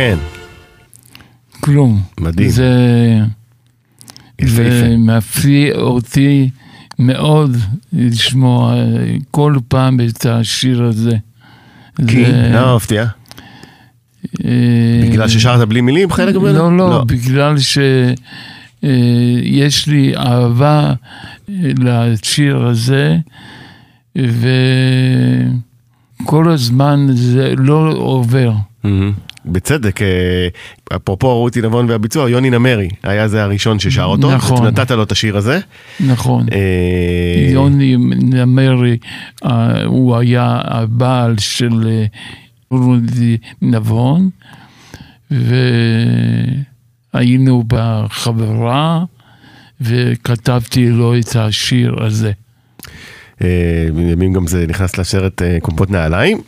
כן, 0.00 0.18
כלום. 1.60 2.02
מדהים. 2.20 2.50
זה... 2.50 2.70
יפהפה. 4.38 4.62
זה 4.62 4.94
מפליא 4.98 5.72
אותי 5.72 6.50
מאוד 6.98 7.56
לשמוע 7.92 8.74
כל 9.30 9.54
פעם 9.68 10.00
את 10.00 10.26
השיר 10.26 10.84
הזה. 10.84 11.16
כי, 12.08 12.24
למה 12.24 12.76
מפתיע? 12.76 13.06
אה, 14.44 14.50
בגלל 15.02 15.28
ששרת 15.28 15.68
בלי 15.68 15.80
מילים 15.80 16.10
חלק 16.10 16.36
ממנו? 16.36 16.70
לא, 16.70 16.90
לא, 16.90 17.04
בגלל 17.04 17.54
שיש 17.58 18.16
לי 19.86 20.16
אהבה 20.16 20.92
אה, 21.48 21.54
לשיר 21.78 22.66
הזה, 22.66 23.16
וכל 24.16 24.30
הזמן 26.50 27.06
זה 27.10 27.54
לא 27.56 27.92
עובר. 27.96 28.52
מהמם. 28.84 29.12
בצדק, 29.44 30.02
אה, 30.02 30.48
אפרופו 30.96 31.38
רותי 31.38 31.60
נבון 31.60 31.90
והביצוע, 31.90 32.30
יוני 32.30 32.50
נמרי 32.50 32.88
היה 33.02 33.28
זה 33.28 33.42
הראשון 33.42 33.78
ששר 33.78 34.04
אותו, 34.04 34.34
נכון. 34.34 34.66
נתת 34.66 34.90
לו 34.90 35.02
את 35.02 35.12
השיר 35.12 35.36
הזה. 35.36 35.60
נכון. 36.00 36.46
אה, 36.52 37.50
יוני 37.52 37.96
נמרי, 38.22 38.96
אה, 39.44 39.84
הוא 39.84 40.16
היה 40.16 40.60
הבעל 40.64 41.38
של 41.38 41.88
אה, 41.88 42.04
רודי 42.70 43.36
נבון, 43.62 44.30
והיינו 47.14 47.64
בחברה, 47.66 49.04
וכתבתי 49.80 50.90
לו 50.90 51.18
את 51.18 51.36
השיר 51.36 52.04
הזה. 52.04 52.32
בימים 53.94 54.32
גם 54.32 54.46
זה 54.46 54.66
נכנס 54.68 54.98
לסרט 54.98 55.42
קומפות 55.62 55.90
נעליים. 55.90 56.40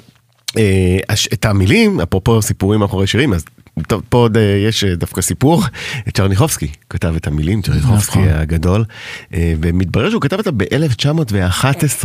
אה, 0.58 1.14
את 1.32 1.44
המילים, 1.44 2.00
אפרופו 2.00 2.42
סיפורים 2.42 2.80
מאחורי 2.80 3.06
שירים, 3.06 3.32
אז 3.32 3.44
טוב, 3.88 4.02
פה 4.08 4.18
עוד 4.18 4.36
אה, 4.36 4.42
יש 4.68 4.84
אה, 4.84 4.94
דווקא 4.94 5.20
סיפור, 5.20 5.62
צ'רניחובסקי 6.14 6.68
כתב 6.90 7.14
את 7.16 7.26
המילים, 7.26 7.62
צ'רניחובסקי 7.62 8.18
נכון. 8.18 8.28
הגדול, 8.32 8.84
ומתברר 9.32 10.10
שהוא 10.10 10.22
כתב 10.22 10.38
אותה 10.38 10.50
ב-1911 10.50 12.04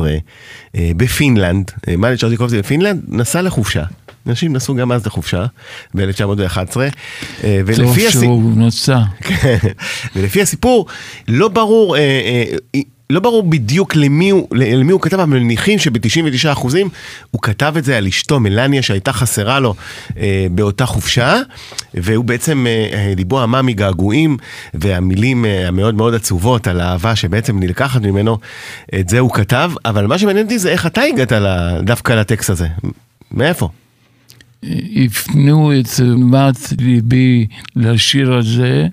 בפינלנד, 0.77 1.71
אה, 1.87 1.95
מה 1.97 2.11
לצ'רניחובסקי 2.11 2.59
בפינלנד? 2.59 3.01
נסע 3.07 3.41
לחופשה. 3.41 3.83
אנשים 4.27 4.53
נסעו 4.53 4.75
גם 4.75 4.91
אז 4.91 5.05
לחופשה, 5.05 5.45
ב-1911, 5.95 6.73
טוב 6.73 6.83
ולפי. 7.41 8.11
שהוא 8.11 8.53
נוסע. 8.55 8.99
כן. 9.21 9.57
ולפי 10.15 10.41
הסיפור, 10.41 10.87
לא 11.27 11.47
ברור, 11.47 11.95
לא 13.09 13.19
ברור 13.19 13.43
בדיוק 13.43 13.95
למי 13.95 14.29
הוא, 14.29 14.47
למי 14.51 14.91
הוא 14.91 15.01
כתב, 15.01 15.19
אבל 15.19 15.39
מניחים 15.39 15.79
שב-99 15.79 16.51
אחוזים 16.51 16.89
הוא 17.31 17.41
כתב 17.41 17.73
את 17.77 17.83
זה 17.83 17.97
על 17.97 18.07
אשתו 18.07 18.39
מלניה 18.39 18.81
שהייתה 18.81 19.13
חסרה 19.13 19.59
לו 19.59 19.75
אה, 20.17 20.47
באותה 20.51 20.85
חופשה, 20.85 21.35
והוא 21.93 22.25
בעצם, 22.25 22.65
אה, 22.67 22.89
אה, 22.93 23.13
ליבו 23.15 23.41
עמה 23.41 23.61
מגעגועים, 23.61 24.37
והמילים 24.73 25.45
אה, 25.45 25.67
המאוד 25.67 25.95
מאוד 25.95 26.13
עצובות 26.13 26.67
על 26.67 26.79
האהבה 26.79 27.15
שבעצם 27.15 27.59
נלקחת 27.59 28.01
ממנו, 28.01 28.37
את 28.99 29.09
זה 29.09 29.19
הוא 29.19 29.31
כתב, 29.33 29.71
אבל 29.85 30.07
מה 30.07 30.17
שמעניין 30.17 30.45
אותי 30.45 30.59
זה 30.59 30.69
איך 30.69 30.85
אתה 30.85 31.01
הגעת 31.01 31.33
דווקא 31.83 32.13
לטקסט 32.13 32.49
הזה, 32.49 32.67
מאיפה? 33.31 33.69
הפנו 35.05 35.79
את 35.79 35.85
תשומת 35.85 36.55
ליבי 36.79 37.47
לשיר 37.75 38.33
הזה, 38.33 38.87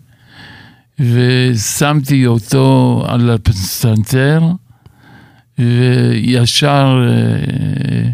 ושמתי 1.00 2.26
אותו 2.26 3.02
על 3.08 3.30
הפסנתר, 3.30 4.40
וישר 5.58 7.04
אה, 7.06 8.10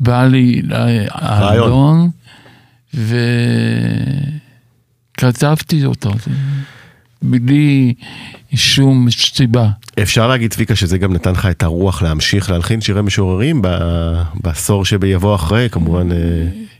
בא 0.00 0.26
לי 0.26 0.62
הרעיון, 1.10 2.10
וכתבתי 5.18 5.84
אותו, 5.84 6.10
בלי 7.22 7.94
שום 8.54 9.10
סיבה. 9.10 9.68
אפשר 10.02 10.28
להגיד, 10.28 10.52
צביקה, 10.52 10.76
שזה 10.76 10.98
גם 10.98 11.12
נתן 11.12 11.32
לך 11.32 11.46
את 11.46 11.62
הרוח 11.62 12.02
להמשיך 12.02 12.50
להלחין 12.50 12.80
שירי 12.80 13.02
משוררים 13.02 13.62
בעשור 14.34 14.84
שיבוא 14.84 15.34
אחרי, 15.34 15.68
כמובן, 15.70 16.12
אה, 16.12 16.16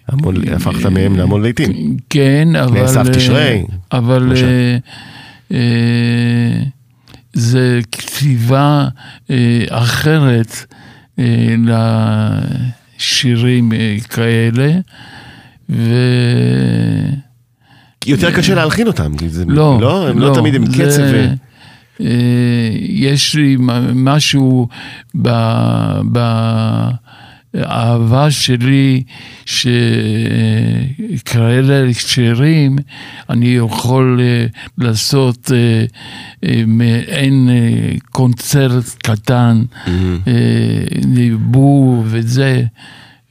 המון, 0.09 0.49
הפכת 0.49 0.87
מהם 0.87 1.17
להמון 1.17 1.43
לעיתים. 1.43 1.97
כן, 2.11 2.49
אבל... 2.57 2.81
לאסף 2.83 3.07
אה, 3.07 3.13
תשרי, 3.13 3.65
אבל 3.93 4.23
למשל. 4.23 4.79
אה, 5.53 5.59
אה, 5.59 6.62
זה 7.33 7.81
כתיבה 7.93 8.88
אה, 9.31 9.65
אחרת 9.71 10.67
אה, 11.19 11.55
לשירים 12.99 13.73
אה, 13.73 13.97
כאלה, 14.11 14.73
ו... 15.71 15.93
יותר 18.07 18.31
קשה 18.37 18.55
להלחין 18.55 18.87
אותם, 18.87 19.12
זה, 19.29 19.45
לא, 19.49 19.79
לא, 19.81 20.09
הם 20.09 20.19
לא, 20.19 20.33
תמיד 20.35 20.55
עם 20.55 20.67
זה- 20.67 20.73
קצב. 20.73 21.03
ו- 21.12 21.33
אה, 22.01 22.07
יש 22.88 23.35
לי 23.35 23.57
משהו 23.95 24.69
באהבה 27.55 28.31
שלי 28.31 29.03
שכאלה 31.17 31.95
שירים 31.95 32.79
אני 33.31 33.55
יכול 33.57 34.21
אה, 34.23 34.47
לעשות 34.79 35.51
אה, 35.55 35.85
אה, 36.45 36.62
מעין 36.67 37.49
קונצרט 38.11 38.85
קטן, 39.03 39.62
אה, 39.87 39.93
ניבוא 41.07 42.03
וזה. 42.07 42.62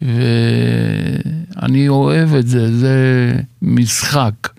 ואני 0.02 1.88
אוהב 1.90 2.36
את 2.36 2.48
זה, 2.48 2.78
זה 2.78 2.96
משחק, 3.62 4.50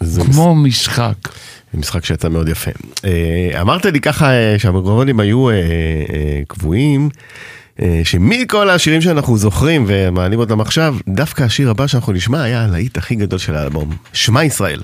זה 0.00 0.22
כמו 0.24 0.54
משחק. 0.54 1.28
משחק 1.74 2.04
שיצא 2.04 2.28
מאוד 2.28 2.48
יפה. 2.48 2.70
אמרת 3.60 3.86
לי 3.86 4.00
ככה 4.00 4.30
שהמיקרופונים 4.58 5.20
היו 5.20 5.48
אה, 5.50 5.54
אה, 5.54 5.60
קבועים, 6.48 7.08
אה, 7.12 7.18
שמכל 8.04 8.70
השירים 8.70 9.00
שאנחנו 9.00 9.38
זוכרים 9.38 9.84
ומעלים 9.88 10.38
אותם 10.38 10.60
עכשיו, 10.60 10.96
דווקא 11.08 11.42
השיר 11.42 11.70
הבא 11.70 11.86
שאנחנו 11.86 12.12
נשמע 12.12 12.42
היה 12.42 12.64
הלהיט 12.64 12.98
הכי 12.98 13.14
גדול 13.14 13.38
של 13.38 13.54
האלבום, 13.54 13.96
שמע 14.12 14.44
ישראל. 14.44 14.80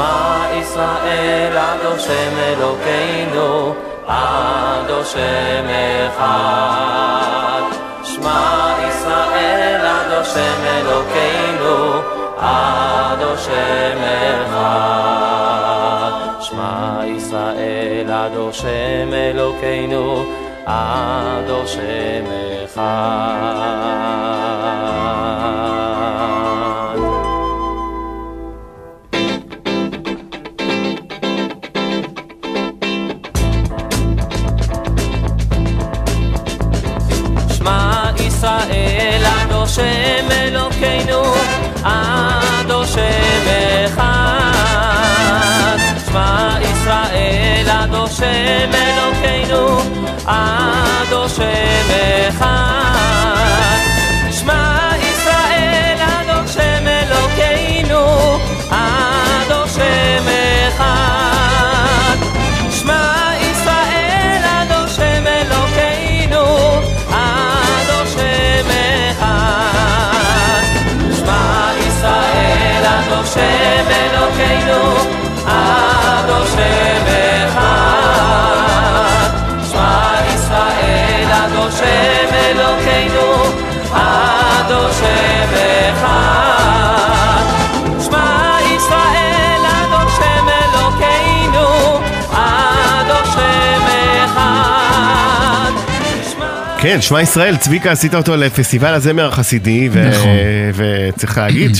שמע 0.00 0.46
ישראל 0.54 1.56
עד 1.56 1.80
השם 1.94 2.38
אלוקינו, 2.38 3.74
עד 4.06 4.90
השם 4.90 5.66
אחד. 6.08 7.62
שמע 8.04 8.74
ישראל 8.88 9.80
עד 9.86 10.12
השם 10.12 10.62
אלוקינו, 10.64 12.00
עד 12.38 13.22
השם 13.22 13.98
אחד. 14.42 16.12
שמע 16.40 17.00
ישראל 17.06 18.10
עד 18.12 18.32
השם 18.48 19.12
אלוקינו, 19.12 20.24
עד 20.66 21.50
השם 21.50 22.24
אחד. 22.64 24.39
השם 39.70 40.28
אלוקינו, 40.30 41.22
עד 41.84 42.70
השם 42.70 43.46
אחד. 43.86 44.50
שמע 46.06 46.56
ישראל 46.62 47.68
עד 47.68 47.94
השם 47.94 48.70
אלוקינו, 48.74 49.78
עד 50.26 51.12
השם 51.12 51.88
אחד. 52.28 52.79
כן, 96.82 97.00
שמע 97.00 97.22
ישראל, 97.22 97.56
צביקה, 97.56 97.92
עשית 97.92 98.14
אותו 98.14 98.36
לפסטיבל 98.36 98.94
הזמר 98.94 99.28
החסידי, 99.28 99.88
ו- 99.92 100.08
נכון. 100.10 100.28
וצריך 100.74 101.38
להגיד 101.38 101.70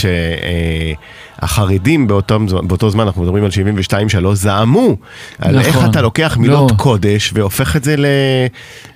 שהחרדים 1.41 2.07
באותו, 2.07 2.39
באותו 2.63 2.91
זמן, 2.91 3.05
אנחנו 3.07 3.23
מדברים 3.23 3.45
על 3.45 3.51
72-3, 3.51 3.55
זעמו 4.35 4.97
על 5.39 5.59
נכון. 5.59 5.67
איך 5.83 5.91
אתה 5.91 6.03
לוקח 6.03 6.37
מילות 6.41 6.71
לא. 6.71 6.77
קודש 6.77 7.31
והופך 7.35 7.77
את 7.77 7.85
זה 7.85 7.97
ל- 7.97 8.05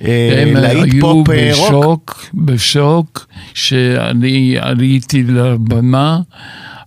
אה, 0.05 0.43
הם 0.43 0.57
היו 0.57 1.01
פופ 1.01 1.31
אה, 1.31 1.51
רוק. 1.55 1.69
בשוק, 1.69 2.25
בשוק, 2.35 3.27
שאני 3.55 4.57
עליתי 4.61 5.23
לבמה, 5.23 6.19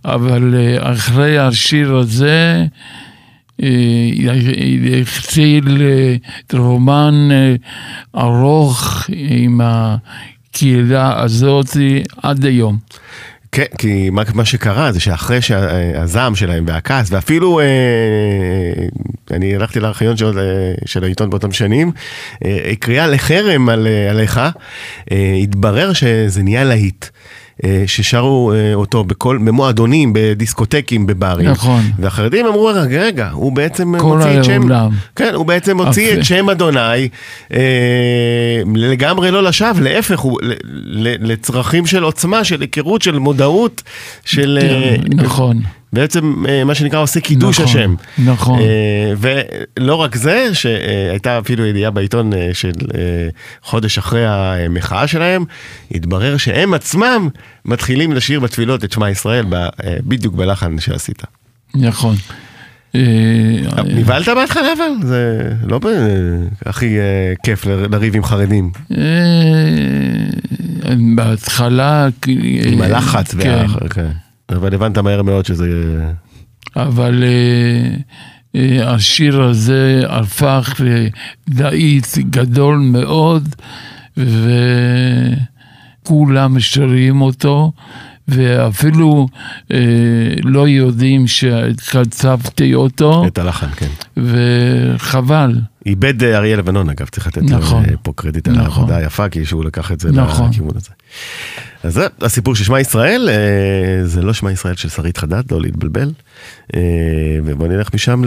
אבל 0.05 0.55
אה, 0.57 0.91
אחרי 0.93 1.39
השיר 1.39 1.95
הזה, 1.95 2.55
אה, 2.57 2.65
התחיל 5.01 5.81
אה, 5.81 6.15
רומן 6.59 7.29
אה, 7.31 7.55
ארוך 8.21 9.05
עם 9.09 9.61
הקהילה 9.63 11.23
הזאת 11.23 11.77
עד 12.23 12.45
היום. 12.45 12.77
כן, 13.51 13.65
כי 13.77 14.09
מה, 14.09 14.21
מה 14.33 14.45
שקרה 14.45 14.91
זה 14.91 14.99
שאחרי 14.99 15.41
שהזעם 15.41 16.35
שלהם 16.35 16.63
והכעס, 16.67 17.11
ואפילו, 17.11 17.59
אה, 17.59 17.65
אני 19.31 19.55
הלכתי 19.55 19.79
לארכיון 19.79 20.17
של, 20.17 20.39
אה, 20.39 20.73
של 20.85 21.03
העיתון 21.03 21.29
באותם 21.29 21.51
שנים, 21.51 21.91
אה, 22.45 22.73
קריאה 22.79 23.07
לחרם 23.07 23.69
על, 23.69 23.87
אה, 23.87 24.09
עליך, 24.09 24.41
אה, 25.11 25.33
התברר 25.43 25.93
שזה 25.93 26.43
נהיה 26.43 26.63
להיט. 26.63 27.05
אה, 27.63 27.83
ששרו 27.87 28.53
אה, 28.53 28.73
אותו 28.73 29.03
בכל, 29.03 29.37
במועדונים, 29.45 30.11
בדיסקוטקים, 30.15 31.07
בברים. 31.07 31.49
נכון. 31.49 31.81
והחרדים 31.99 32.45
אמרו, 32.45 32.65
רגע, 32.73 33.01
רגע, 33.01 33.29
הוא 33.33 33.51
בעצם 33.51 33.97
כל 33.99 34.17
מוציא 34.17 34.39
את 34.39 34.43
שם... 34.43 34.61
העולם. 34.61 34.91
כן, 35.15 35.31
הוא 35.33 35.45
בעצם 35.45 35.77
הוציא 35.77 36.13
אף- 36.13 36.19
את 36.19 36.25
שם 36.25 36.49
אדוני 36.49 37.09
אה, 37.53 37.59
לגמרי 38.75 39.31
לא 39.31 39.43
לשווא, 39.43 39.81
להפך, 39.81 40.19
הוא 40.19 40.39
ל- 40.41 40.53
ל- 40.73 41.31
לצרכים 41.31 41.85
של 41.85 42.03
עוצמה, 42.03 42.43
של 42.43 42.61
היכרות, 42.61 43.01
של 43.01 43.19
מודעות, 43.19 43.83
של... 44.25 44.59
אה, 44.61 44.95
נכון. 45.15 45.61
בעצם 45.97 46.43
אה, 46.49 46.63
מה 46.63 46.75
שנקרא 46.75 46.99
עושה 46.99 47.19
קידוש 47.19 47.59
נכון, 47.59 47.71
השם. 47.71 47.95
נכון. 48.25 48.59
אה, 48.59 49.13
ולא 49.17 49.95
רק 49.95 50.15
זה, 50.15 50.49
שהייתה 50.53 51.39
אפילו 51.39 51.65
ידיעה 51.65 51.91
בעיתון 51.91 52.33
אה, 52.33 52.49
של 52.53 52.71
חודש 53.63 53.97
אחרי 53.97 54.25
המחאה 54.27 55.07
שלהם, 55.07 55.45
התברר 55.91 56.37
שהם 56.37 56.73
עצמם 56.73 57.29
מתחילים 57.65 58.13
לשיר 58.13 58.39
בתפילות 58.39 58.83
את 58.83 58.91
שמע 58.91 59.09
ישראל 59.09 59.45
בדיוק 59.83 60.35
בלחן 60.35 60.79
שעשית. 60.79 61.23
נכון. 61.75 62.15
נבהלת 63.85 64.27
בהתחלה 64.27 64.73
אבל? 64.77 65.07
זה 65.07 65.51
לא 65.63 65.79
הכי 66.65 66.97
כיף 67.43 67.65
לריב 67.65 68.15
עם 68.15 68.23
חרדים. 68.23 68.71
בהתחלה... 71.15 72.07
עם 72.65 72.81
הלחץ. 72.81 73.35
כן. 73.35 73.65
אבל 74.49 74.73
הבנת 74.73 74.97
מהר 74.97 75.21
מאוד 75.21 75.45
שזה... 75.45 75.67
אבל 76.75 77.23
אה, 77.23 77.95
אה, 78.55 78.93
השיר 78.93 79.41
הזה 79.41 80.03
הפך 80.09 80.81
ללהיט 81.47 82.17
גדול 82.17 82.77
מאוד, 82.77 83.55
וכולם 86.03 86.59
שרים 86.59 87.21
אותו, 87.21 87.71
ואפילו 88.27 89.27
אה, 89.71 89.77
לא 90.43 90.67
יודעים 90.67 91.27
שכתבתי 91.27 92.75
אותו, 92.75 93.27
את 93.27 93.37
הלחן, 93.37 93.67
כן. 93.75 93.87
וחבל. 94.17 95.55
איבד 95.85 96.23
אריה 96.23 96.57
לבנון 96.57 96.89
אגב, 96.89 97.07
צריך 97.07 97.27
לתת 97.27 97.41
נכון. 97.41 97.85
לו 97.85 97.97
פה 98.03 98.13
קרדיט 98.15 98.47
על 98.47 98.53
נכון. 98.53 98.65
העבודה 98.65 98.97
היפה, 98.97 99.29
כי 99.29 99.45
שהוא 99.45 99.65
לקח 99.65 99.91
את 99.91 99.99
זה 99.99 100.11
נכון. 100.11 100.49
לכיוון 100.49 100.77
הזה. 100.77 100.89
אז 101.88 101.93
זה 101.93 102.07
הסיפור 102.21 102.55
של 102.55 102.63
שמע 102.63 102.79
ישראל, 102.79 103.29
אה, 103.31 104.05
זה 104.07 104.21
לא 104.21 104.33
שמע 104.33 104.51
ישראל 104.51 104.75
של 104.75 104.89
שרית 104.89 105.17
חדד, 105.17 105.51
לא 105.51 105.61
להתבלבל. 105.61 106.11
אה, 106.75 106.81
ובוא 107.45 107.67
נלך 107.67 107.93
משם 107.93 108.21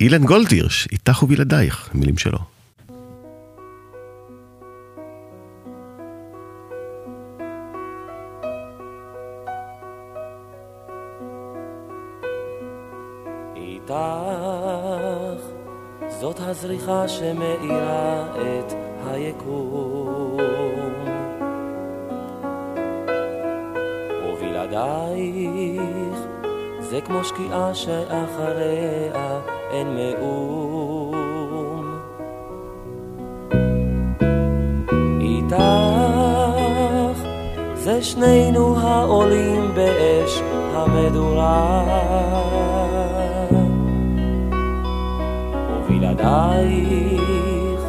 לאילן 0.00 0.24
גולדהירש, 0.24 0.88
איתך 0.92 1.22
ובלעדייך, 1.22 1.90
מילים 1.94 2.18
שלו. 2.18 2.38
איתך 13.56 13.94
זאת 16.20 16.40
הזריחה 16.40 17.08
שמאירה 17.08 18.26
את 18.36 18.72
היקום 19.06 19.65
ובלעדייך 24.76 26.18
זה 26.80 27.00
כמו 27.00 27.24
שקיעה 27.24 27.74
שאחריה 27.74 29.40
אין 29.70 29.96
מאום. 29.96 31.14
איתך 35.20 35.56
זה 37.74 38.02
שנינו 38.02 38.78
העולים 38.78 39.70
באש 39.74 40.42
המדורה. 40.74 41.82
ובלעדייך 45.88 47.80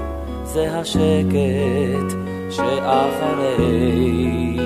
זה 0.44 0.78
השקט 0.78 2.18
שאחרי 2.50 4.57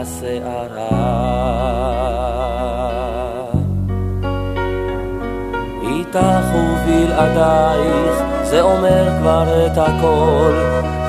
הסערה 0.00 1.12
איתך 5.82 6.54
ובלעדייך 6.54 8.22
זה 8.42 8.60
אומר 8.60 9.08
כבר 9.18 9.66
את 9.66 9.78
הכל. 9.78 10.52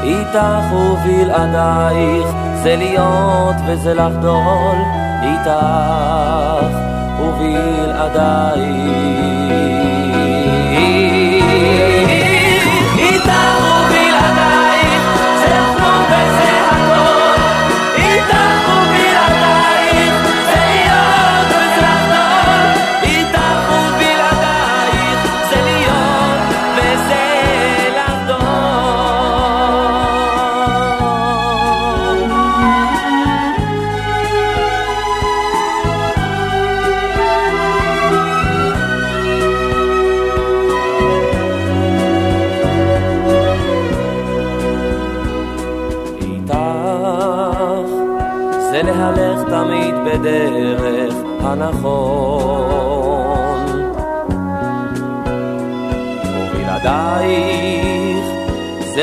איתך 0.04 0.74
ובלעדייך 0.74 2.28
זה 2.64 2.76
להיות 2.76 3.56
וזה 3.68 3.94
לחדול. 3.94 4.78
איתך 5.22 6.68
ובלעדייך 7.20 8.94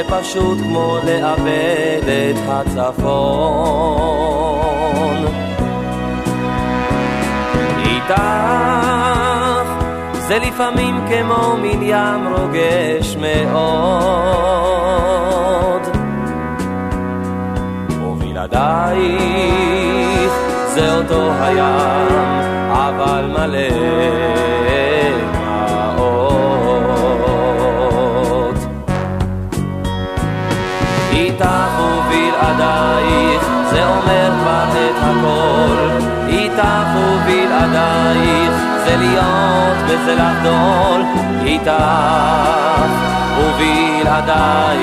זה 0.00 0.06
פשוט 0.20 0.58
כמו 0.58 0.96
לאבד 1.04 2.08
את 2.08 2.36
הצפון. 2.48 3.56
איתך 7.84 8.22
זה 10.12 10.38
לפעמים 10.38 11.00
כמו 11.08 11.56
מין 11.56 11.82
ים 11.82 12.34
רוגש 12.36 13.16
מאוד. 13.16 13.40
ובלעדייך 18.02 19.22
זה 20.74 20.96
אותו 20.96 21.32
הים, 21.40 22.40
אבל 22.70 23.24
מלא 23.32 24.69
איתך 31.40 31.80
ובלעדייך 31.80 33.42
זה 33.70 33.86
אומר 33.86 34.30
כבר 34.40 34.68
את 34.72 34.96
הכל, 35.02 35.88
איתך 36.28 36.88
ובלעדייך 36.96 38.52
זה 38.84 38.96
להיות 38.96 39.76
וזה 39.86 40.14
לחדול, 40.14 41.02
איתך 41.44 41.70
ובלעדייך. 43.38 44.80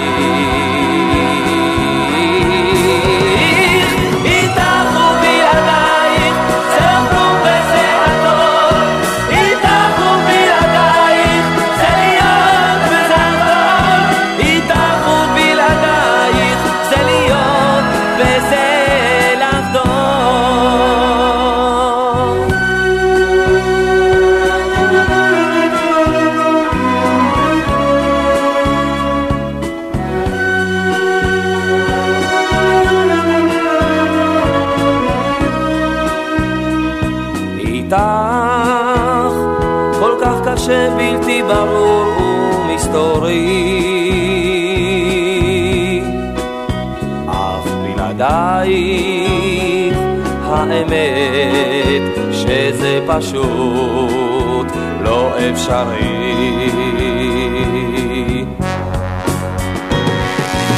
פשוט 53.17 54.67
לא 55.03 55.33
אפשרי. 55.49 56.69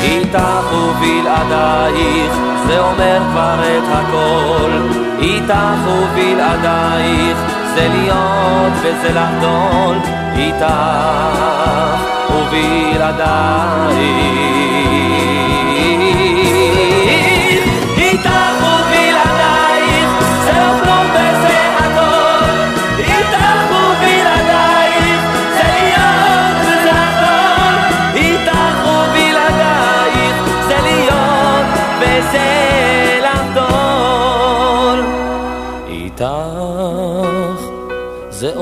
איתך 0.03 0.73
ובלעדייך 0.73 2.31
זה 2.67 2.79
אומר 2.79 3.21
כבר 3.31 3.59
את 3.77 3.83
הכל. 3.91 4.71
איתך 5.19 5.87
ובלעדייך 5.87 7.37
זה 7.75 7.87
להיות 7.87 8.73
וזה 8.81 9.09
לחדול 9.13 9.97
איתך 10.35 10.65
ובלעדייך 12.31 13.59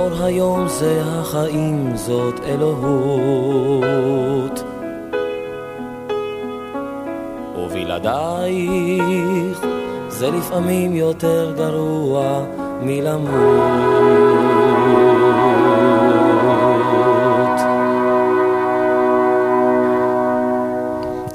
זה 0.08 0.14
אור 0.14 0.26
היום, 0.26 0.68
זה 0.68 1.01
החיים, 1.05 1.91
זאת 1.95 2.39
אלוהות. 2.45 4.64
ובלעדייך 7.58 9.60
זה 10.10 10.32
לפעמים 10.32 10.95
יותר 10.95 11.53
גרוע 11.58 12.45
מלמות. 12.82 13.30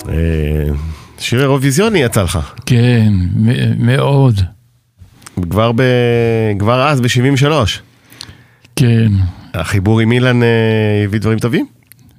אה, 0.09 0.69
שיר 1.19 1.41
אירוויזיוני 1.41 1.99
יצא 1.99 2.23
לך, 2.23 2.39
כן, 2.67 3.13
מאוד, 3.79 4.35
כבר, 5.51 5.73
ב... 5.73 5.83
כבר 6.59 6.89
אז, 6.89 7.01
ב-73. 7.01 7.92
כן, 8.77 9.13
החיבור 9.55 10.01
עם 10.01 10.13
אילן 10.13 10.43
אה, 10.43 10.49
הביא 11.05 11.21
דברים 11.21 11.39
טובים? 11.39 11.67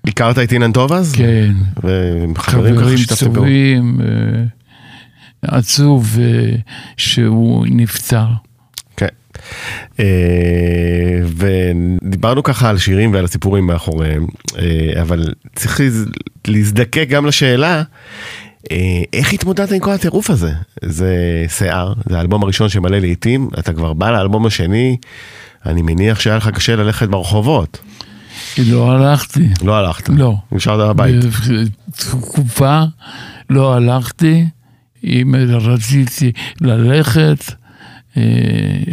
הכרת 0.08 0.39
את 0.39 0.51
אילן 0.54 0.72
טוב 0.72 0.93
אז? 0.93 1.12
כן. 1.12 1.54
וחברים 1.78 2.36
ככה 2.36 2.51
חברים 2.51 2.97
שיתפתם 2.97 3.26
פעולה. 3.34 3.36
טובים, 3.36 4.01
אה, 4.01 4.08
עצוב 5.58 6.18
אה, 6.22 6.56
שהוא 6.97 7.66
נפטר. 7.70 8.26
כן. 8.97 9.08
אה, 9.99 10.06
ודיברנו 11.28 12.43
ככה 12.43 12.70
על 12.70 12.78
שירים 12.78 13.14
ועל 13.14 13.26
הסיפורים 13.26 13.68
מאחוריהם, 13.68 14.26
אה, 14.60 15.01
אבל 15.01 15.34
צריך 15.56 15.80
להז- 15.80 16.10
להזדקק 16.47 17.06
גם 17.10 17.26
לשאלה, 17.26 17.84
אה, 18.72 18.78
איך 19.14 19.34
התמודדת 19.34 19.72
עם 19.72 19.80
כל 19.80 19.91
הטירוף 19.91 20.30
הזה? 20.30 20.51
זה 20.82 21.16
שיער, 21.49 21.93
זה 22.10 22.18
האלבום 22.18 22.43
הראשון 22.43 22.70
שמלא 22.70 22.97
לעיתים, 22.99 23.49
אתה 23.60 23.74
כבר 23.74 23.93
בא 23.93 24.12
לאלבום 24.12 24.45
השני, 24.45 24.97
אני 25.66 25.82
מניח 25.82 26.20
שהיה 26.20 26.38
לך 26.38 26.47
קשה 26.47 26.76
ללכת 26.76 27.09
ברחובות. 27.09 27.80
לא 28.57 28.91
הלכתי. 28.91 29.49
לא 29.64 29.78
הלכת. 29.78 30.09
לא. 30.09 30.36
נשארת 30.51 30.89
בבית. 30.89 31.16
תקופה 31.91 32.84
לא 33.49 33.74
הלכתי, 33.74 34.45
אם 35.03 35.36
רציתי 35.61 36.32
ללכת, 36.61 37.53
אה, 38.18 38.24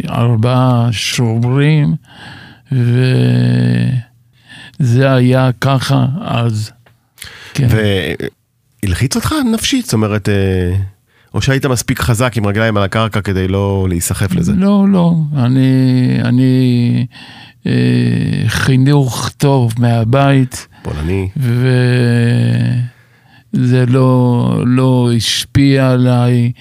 ארבעה 0.09 0.87
שוברים, 0.91 1.95
וזה 4.79 5.13
היה 5.13 5.49
ככה 5.61 6.05
אז. 6.21 6.71
כן. 7.53 7.67
והלחיץ 8.83 9.15
אותך 9.15 9.35
נפשית? 9.53 9.85
זאת 9.85 9.93
אומרת, 9.93 10.29
אה, 10.29 10.75
או 11.33 11.41
שהיית 11.41 11.65
מספיק 11.65 11.99
חזק 11.99 12.37
עם 12.37 12.45
רגליים 12.45 12.77
על 12.77 12.83
הקרקע 12.83 13.21
כדי 13.21 13.47
לא 13.47 13.85
להיסחף 13.89 14.35
לזה? 14.35 14.53
לא, 14.55 14.85
לא, 14.89 15.15
אני, 15.35 16.17
אני 16.23 17.05
אה, 17.67 17.71
חינוך 18.47 19.29
טוב 19.37 19.73
מהבית, 19.77 20.67
פולני. 20.83 21.29
וזה 23.53 23.85
לא, 23.87 24.63
לא 24.65 25.09
השפיע 25.15 25.91
עליי, 25.91 26.51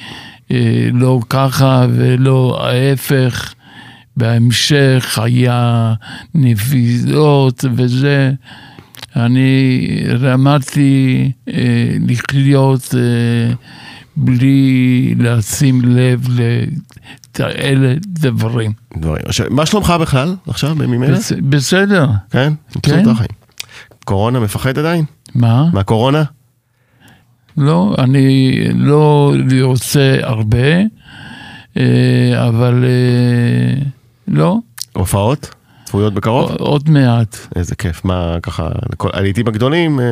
אה, 0.51 0.89
לא 0.93 1.21
ככה 1.29 1.87
ולא 1.91 2.67
ההפך. 2.67 3.55
בהמשך 4.17 5.19
היה 5.23 5.95
נפילות 6.35 7.65
וזה. 7.75 8.33
אני 9.17 9.87
למדתי 10.07 11.31
אה, 11.49 11.97
לחיות 12.09 12.95
אה, 12.95 13.55
בלי 14.17 15.15
לשים 15.19 15.83
לב 15.85 16.27
לאלה 17.39 17.95
דברים. 18.07 18.73
דברים. 18.97 19.23
עכשיו, 19.27 19.47
מה 19.51 19.67
שלומך 19.67 19.95
בכלל 20.01 20.37
עכשיו 20.49 20.75
בימים 20.75 21.03
אלה? 21.05 21.17
בס- 21.19 21.33
בסדר, 21.49 22.09
כן? 22.31 22.53
כן. 22.83 23.03
קורונה 24.05 24.41
מפחד 24.41 24.79
עדיין? 24.79 25.05
מה? 25.35 25.65
מהקורונה? 25.73 26.23
לא, 27.57 27.95
אני 27.99 28.53
לא 28.75 29.33
רוצה 29.63 30.17
הרבה, 30.23 30.67
אה, 31.77 32.49
אבל 32.49 32.85
אה, 32.85 33.83
לא, 34.29 34.59
הופעות? 34.93 35.55
צפויות 35.91 36.15
בקרוב? 36.15 36.51
עוד 36.51 36.91
מעט. 36.91 37.37
איזה 37.57 37.75
כיף, 37.75 38.05
מה 38.05 38.37
ככה, 38.43 38.69
הלעיתים 39.13 39.49
הגדולים, 39.49 40.01
אה, 40.01 40.05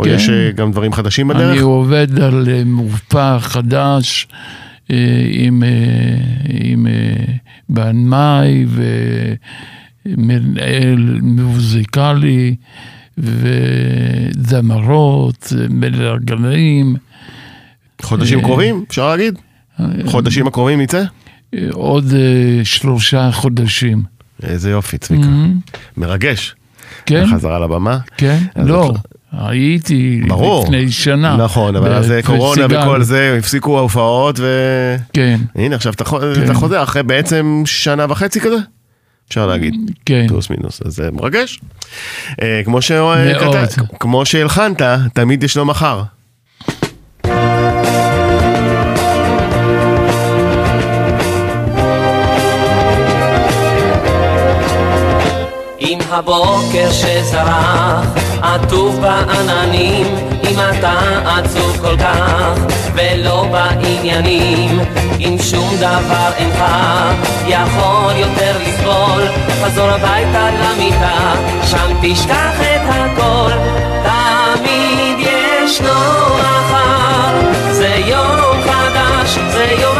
או 0.00 0.04
כן. 0.04 0.10
יש 0.10 0.28
אה, 0.28 0.50
גם 0.52 0.72
דברים 0.72 0.92
חדשים 0.92 1.28
בדרך? 1.28 1.50
אני 1.52 1.58
עובד 1.60 2.20
על 2.20 2.48
אה, 2.48 2.62
מופע 2.64 3.38
חדש 3.38 4.28
עם, 5.28 5.62
עם 6.48 6.86
בנמאי 7.68 8.66
ומנהל 10.06 11.18
מוזיקלי 11.22 12.56
וזמרות, 14.38 14.72
מלגנים. 15.70 16.96
חודשים 18.02 18.40
קרובים, 18.40 18.84
אפשר 18.88 19.08
להגיד? 19.08 19.38
חודשים 20.06 20.46
הקרובים 20.46 20.80
יצא? 20.80 21.04
עוד 21.72 22.04
שלושה 22.64 23.30
חודשים. 23.32 24.15
איזה 24.42 24.70
יופי, 24.70 24.98
צביקה. 24.98 25.26
מרגש. 25.96 26.54
כן, 27.06 27.24
חזרה 27.34 27.58
לבמה. 27.58 27.98
כן, 28.16 28.38
לא, 28.56 28.92
הייתי 29.32 30.20
ברור. 30.28 30.64
לפני 30.64 30.90
שנה. 30.92 31.36
נכון, 31.36 31.76
אבל 31.76 31.92
אז 31.92 32.12
קורונה 32.24 32.62
בפסטיגל. 32.62 32.82
וכל 32.82 33.02
זה, 33.02 33.36
הפסיקו 33.38 33.78
ההופעות, 33.78 34.40
כן, 35.12 35.40
והנה 35.54 35.76
עכשיו 35.76 35.92
אתה 35.92 36.04
כן. 36.04 36.44
אתה 36.44 36.54
חוזר 36.54 36.82
אחרי 36.82 37.02
בעצם 37.02 37.62
שנה 37.66 38.06
וחצי 38.08 38.40
כזה? 38.40 38.56
אפשר 39.28 39.46
להגיד, 39.46 39.74
כן. 40.06 40.26
פלוס 40.28 40.50
מינוס, 40.50 40.82
אז 40.86 40.94
זה 40.94 41.08
מרגש. 41.12 41.60
אה, 42.42 42.60
כמו 42.64 42.82
ש- 42.82 42.90
מאוד. 42.92 43.18
כת- 43.56 43.82
כמו 44.00 44.26
שהלחנת, 44.26 44.82
תמיד 45.12 45.44
יש 45.44 45.56
לו 45.56 45.64
מחר. 45.64 46.02
הבוקר 56.10 56.92
שזרח, 56.92 58.04
עטוף 58.42 58.94
בעננים, 58.94 60.06
אם 60.50 60.56
אתה 60.70 60.98
עצוב 61.26 61.78
כל 61.80 61.96
כך, 61.96 62.58
ולא 62.94 63.46
בעניינים, 63.52 64.80
אם 65.20 65.36
שום 65.42 65.76
דבר 65.76 66.30
אינך 66.36 66.64
יכול 67.46 68.12
יותר 68.16 68.56
לסבול, 68.60 69.22
חזור 69.62 69.90
הביתה 69.90 70.48
למיטה, 70.50 71.34
שם 71.64 71.92
תשכח 72.02 72.60
את 72.60 72.88
הכל, 72.88 73.50
תמיד 74.02 75.18
ישנו 75.18 75.90
מחר, 76.38 77.52
זה 77.70 77.94
יום 78.06 78.62
חדש, 78.64 79.38
זה 79.52 79.74
יום 79.80 79.95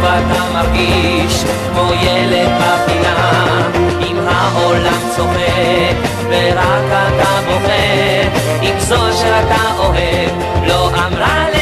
ושוב 0.00 0.04
אתה 0.04 0.44
מרגיש 0.52 1.44
כמו 1.72 1.92
ילד 1.94 2.48
בפינה. 2.58 3.30
אם 4.00 4.16
העולם 4.28 5.00
צוחק, 5.16 5.96
ורק 6.28 6.84
אתה 6.86 7.40
בוכה, 7.46 8.38
אם 8.62 8.78
זו 8.78 9.12
שאתה 9.12 9.78
אוהב 9.78 10.30
לא 10.66 10.88
אמרה 10.88 11.44
לך 11.50 11.59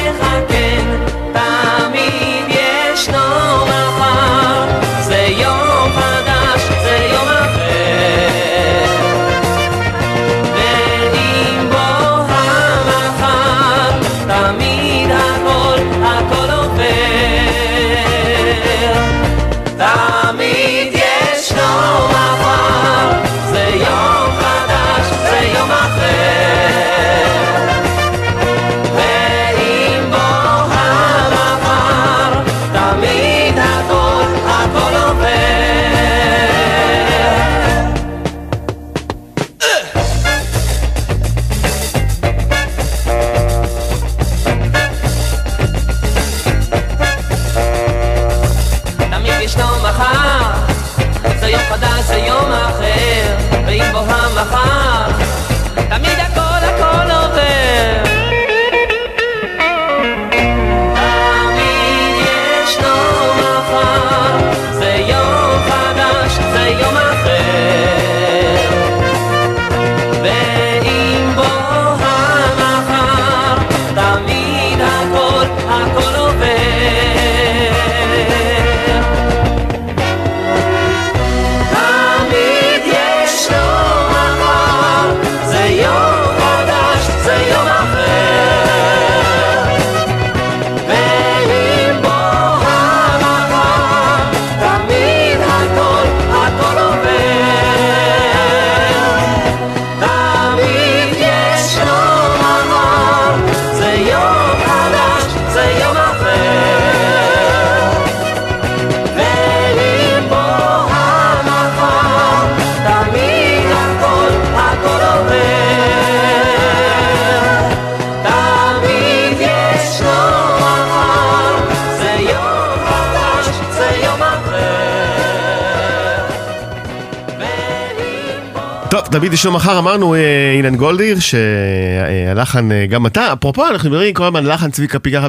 תמיד 129.19 129.33
יש 129.33 129.47
לו 129.47 129.53
מחר, 129.53 129.79
אמרנו 129.79 130.15
אה, 130.15 130.55
אילן 130.57 130.77
גולדיר, 130.77 131.17
שהלחן 131.19 132.73
אה, 132.73 132.87
גם 132.87 133.07
אתה, 133.07 133.33
אפרופו, 133.33 133.67
אנחנו 133.67 133.91
מדברים 133.91 134.15
כל 134.15 134.25
הזמן 134.25 134.47
לחן 134.47 134.71
צביקה 134.71 134.99
פיגה. 134.99 135.27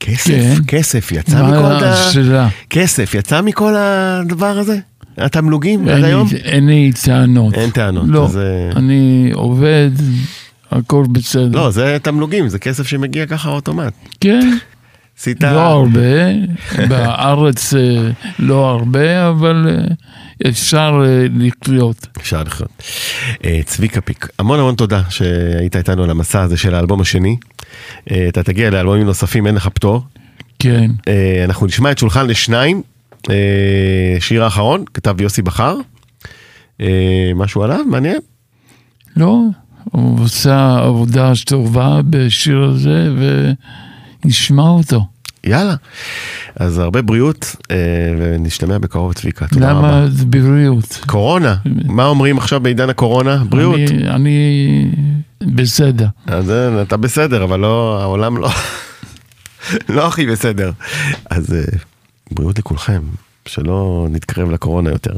כסף, 0.00 0.26
כן. 0.26 0.54
כסף, 0.68 1.12
יצא 1.12 1.42
מכל 1.42 1.84
ה... 1.84 2.48
כסף, 2.70 3.14
יצא 3.14 3.40
מכל 3.40 3.74
הדבר 3.76 4.58
הזה? 4.58 4.78
התמלוגים 5.18 5.88
עד 5.88 6.04
היום? 6.04 6.28
אין 6.44 6.66
לי 6.66 6.92
טענות. 7.04 7.54
אין 7.54 7.70
טענות, 7.70 8.04
לא, 8.08 8.28
אה, 8.36 8.70
אני 8.76 9.30
עובד, 9.34 9.90
הכל 10.70 11.04
בסדר. 11.12 11.58
לא, 11.58 11.70
זה 11.70 11.96
תמלוגים, 12.02 12.48
זה 12.48 12.58
כסף 12.58 12.86
שמגיע 12.86 13.26
ככה 13.26 13.50
אוטומט. 13.50 13.92
כן, 14.20 14.56
עשית... 15.18 15.42
לא 15.42 15.60
הרבה, 15.60 16.32
בארץ 16.88 17.74
לא 18.38 18.70
הרבה, 18.70 19.28
אבל 19.28 19.66
אפשר 20.48 21.02
אה, 21.04 21.26
לחיות. 21.34 22.06
אפשר 22.18 22.42
לחיות. 22.42 22.82
אה, 23.44 23.60
צביקה 23.64 24.00
פיק, 24.00 24.28
המון 24.38 24.60
המון 24.60 24.74
תודה 24.74 25.02
שהיית 25.08 25.76
איתנו 25.76 26.04
על 26.04 26.10
המסע 26.10 26.42
הזה 26.42 26.56
של 26.56 26.74
האלבום 26.74 27.00
השני. 27.00 27.36
אה, 28.10 28.28
אתה 28.28 28.42
תגיע 28.42 28.70
לאלבומים 28.70 29.06
נוספים, 29.06 29.46
אין 29.46 29.54
לך 29.54 29.68
פטור. 29.68 30.02
כן, 30.58 30.90
אנחנו 31.44 31.66
נשמע 31.66 31.90
את 31.90 31.98
שולחן 31.98 32.26
לשניים, 32.26 32.82
שיר 34.20 34.44
האחרון, 34.44 34.84
כתב 34.94 35.20
יוסי 35.20 35.42
בכר. 35.42 35.76
משהו 37.34 37.62
עליו? 37.62 37.84
מעניין? 37.86 38.18
לא, 39.16 39.40
הוא 39.84 40.20
עושה 40.20 40.78
עבודה 40.78 41.32
טובה 41.46 42.00
בשיר 42.10 42.62
הזה 42.62 43.08
ונשמע 44.24 44.68
אותו. 44.68 45.04
יאללה. 45.44 45.74
אז 46.56 46.78
הרבה 46.78 47.02
בריאות, 47.02 47.56
אה, 47.70 47.76
ונשתמע 48.18 48.78
בקרוב 48.78 49.12
צביקה, 49.12 49.46
תודה 49.48 49.72
רבה. 49.72 49.88
למה 49.88 50.06
זה 50.10 50.24
בריאות? 50.26 50.98
קורונה, 51.06 51.56
מה 51.84 52.06
אומרים 52.06 52.38
עכשיו 52.38 52.60
בעידן 52.60 52.90
הקורונה? 52.90 53.42
בריאות. 53.48 53.80
אני, 53.90 54.08
אני 54.08 54.90
בסדר. 55.42 56.06
אז 56.26 56.50
אתה 56.82 56.96
בסדר, 56.96 57.44
אבל 57.44 57.60
לא, 57.60 57.98
העולם 58.02 58.36
לא, 58.36 58.48
לא 59.94 60.06
הכי 60.06 60.26
בסדר. 60.26 60.72
אז 61.30 61.54
אה, 61.54 61.78
בריאות 62.30 62.58
לכולכם, 62.58 63.02
שלא 63.46 64.06
נתקרב 64.10 64.50
לקורונה 64.50 64.90
יותר. 64.90 65.14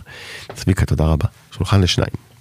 צביקה, 0.55 0.87
תודה 0.87 1.05
רבה. 1.05 1.27
שולחן 1.57 1.81
לשניים. 1.81 2.32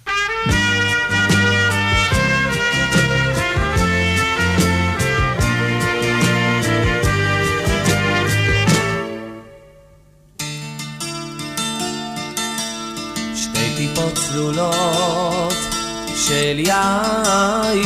יין 16.61 17.79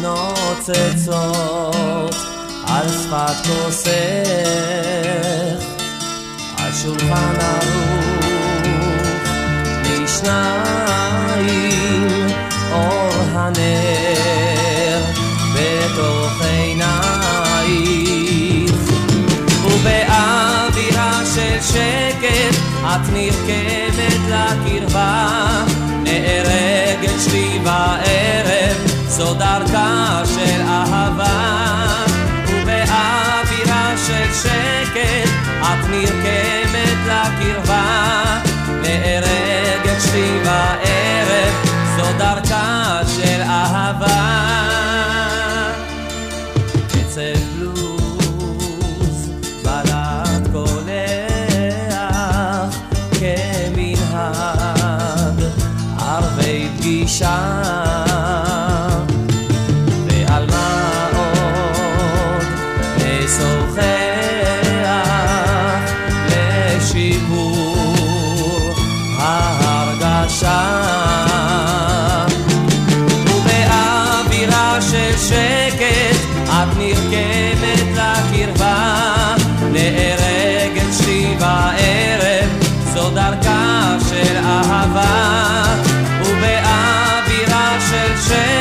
נוצצות 0.00 1.74
על 2.66 2.88
שפת 2.88 3.46
כוסך, 3.46 3.90
על 6.58 6.72
שולחן 6.82 7.34
ערוך 7.40 8.14
משניים 10.02 10.67
זו 29.19 29.33
דרכה 29.33 30.21
של 30.25 30.61
אהבה 30.61 32.05
ובאווירה 32.47 33.93
של 34.07 34.33
שקט 34.33 35.29
את 35.61 35.89
נרקמת 35.89 36.97
לקרבה. 37.05 38.39
נהרגת 38.81 40.01
שלי 40.01 40.39
בערב 40.43 41.53
זו 41.95 42.17
דרכה 42.17 42.98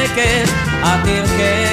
שקט 0.09 0.49
את 0.83 1.07
נרקמת 1.07 1.29
לקרבה 1.39 1.68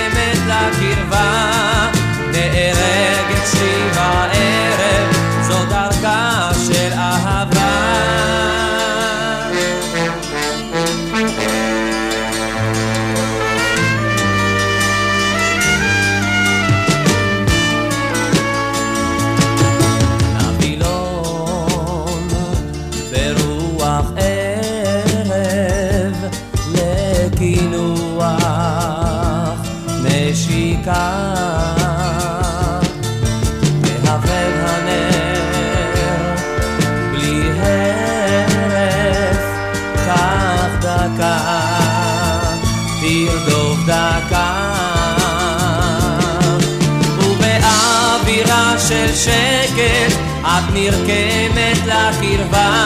נרקמת 50.86 51.78
לקרבה 51.86 52.86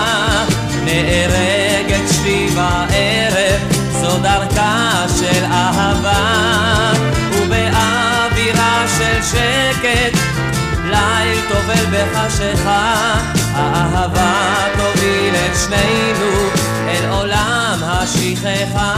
נהרגת 0.84 2.14
שלי 2.14 2.50
בערב 2.56 3.62
זו 4.02 4.18
דרכה 4.18 5.06
של 5.20 5.46
אהבה 5.46 6.92
ובאווירה 7.32 8.86
של 8.98 9.22
שקט 9.24 10.20
ליל 10.86 11.40
טובל 11.50 11.86
בחשיכה 11.92 13.14
האהבה 13.54 14.54
תוביל 14.78 15.36
את 15.36 15.58
שנינו 15.66 16.50
אל 16.88 17.10
עולם 17.10 17.80
השכחה 17.84 18.94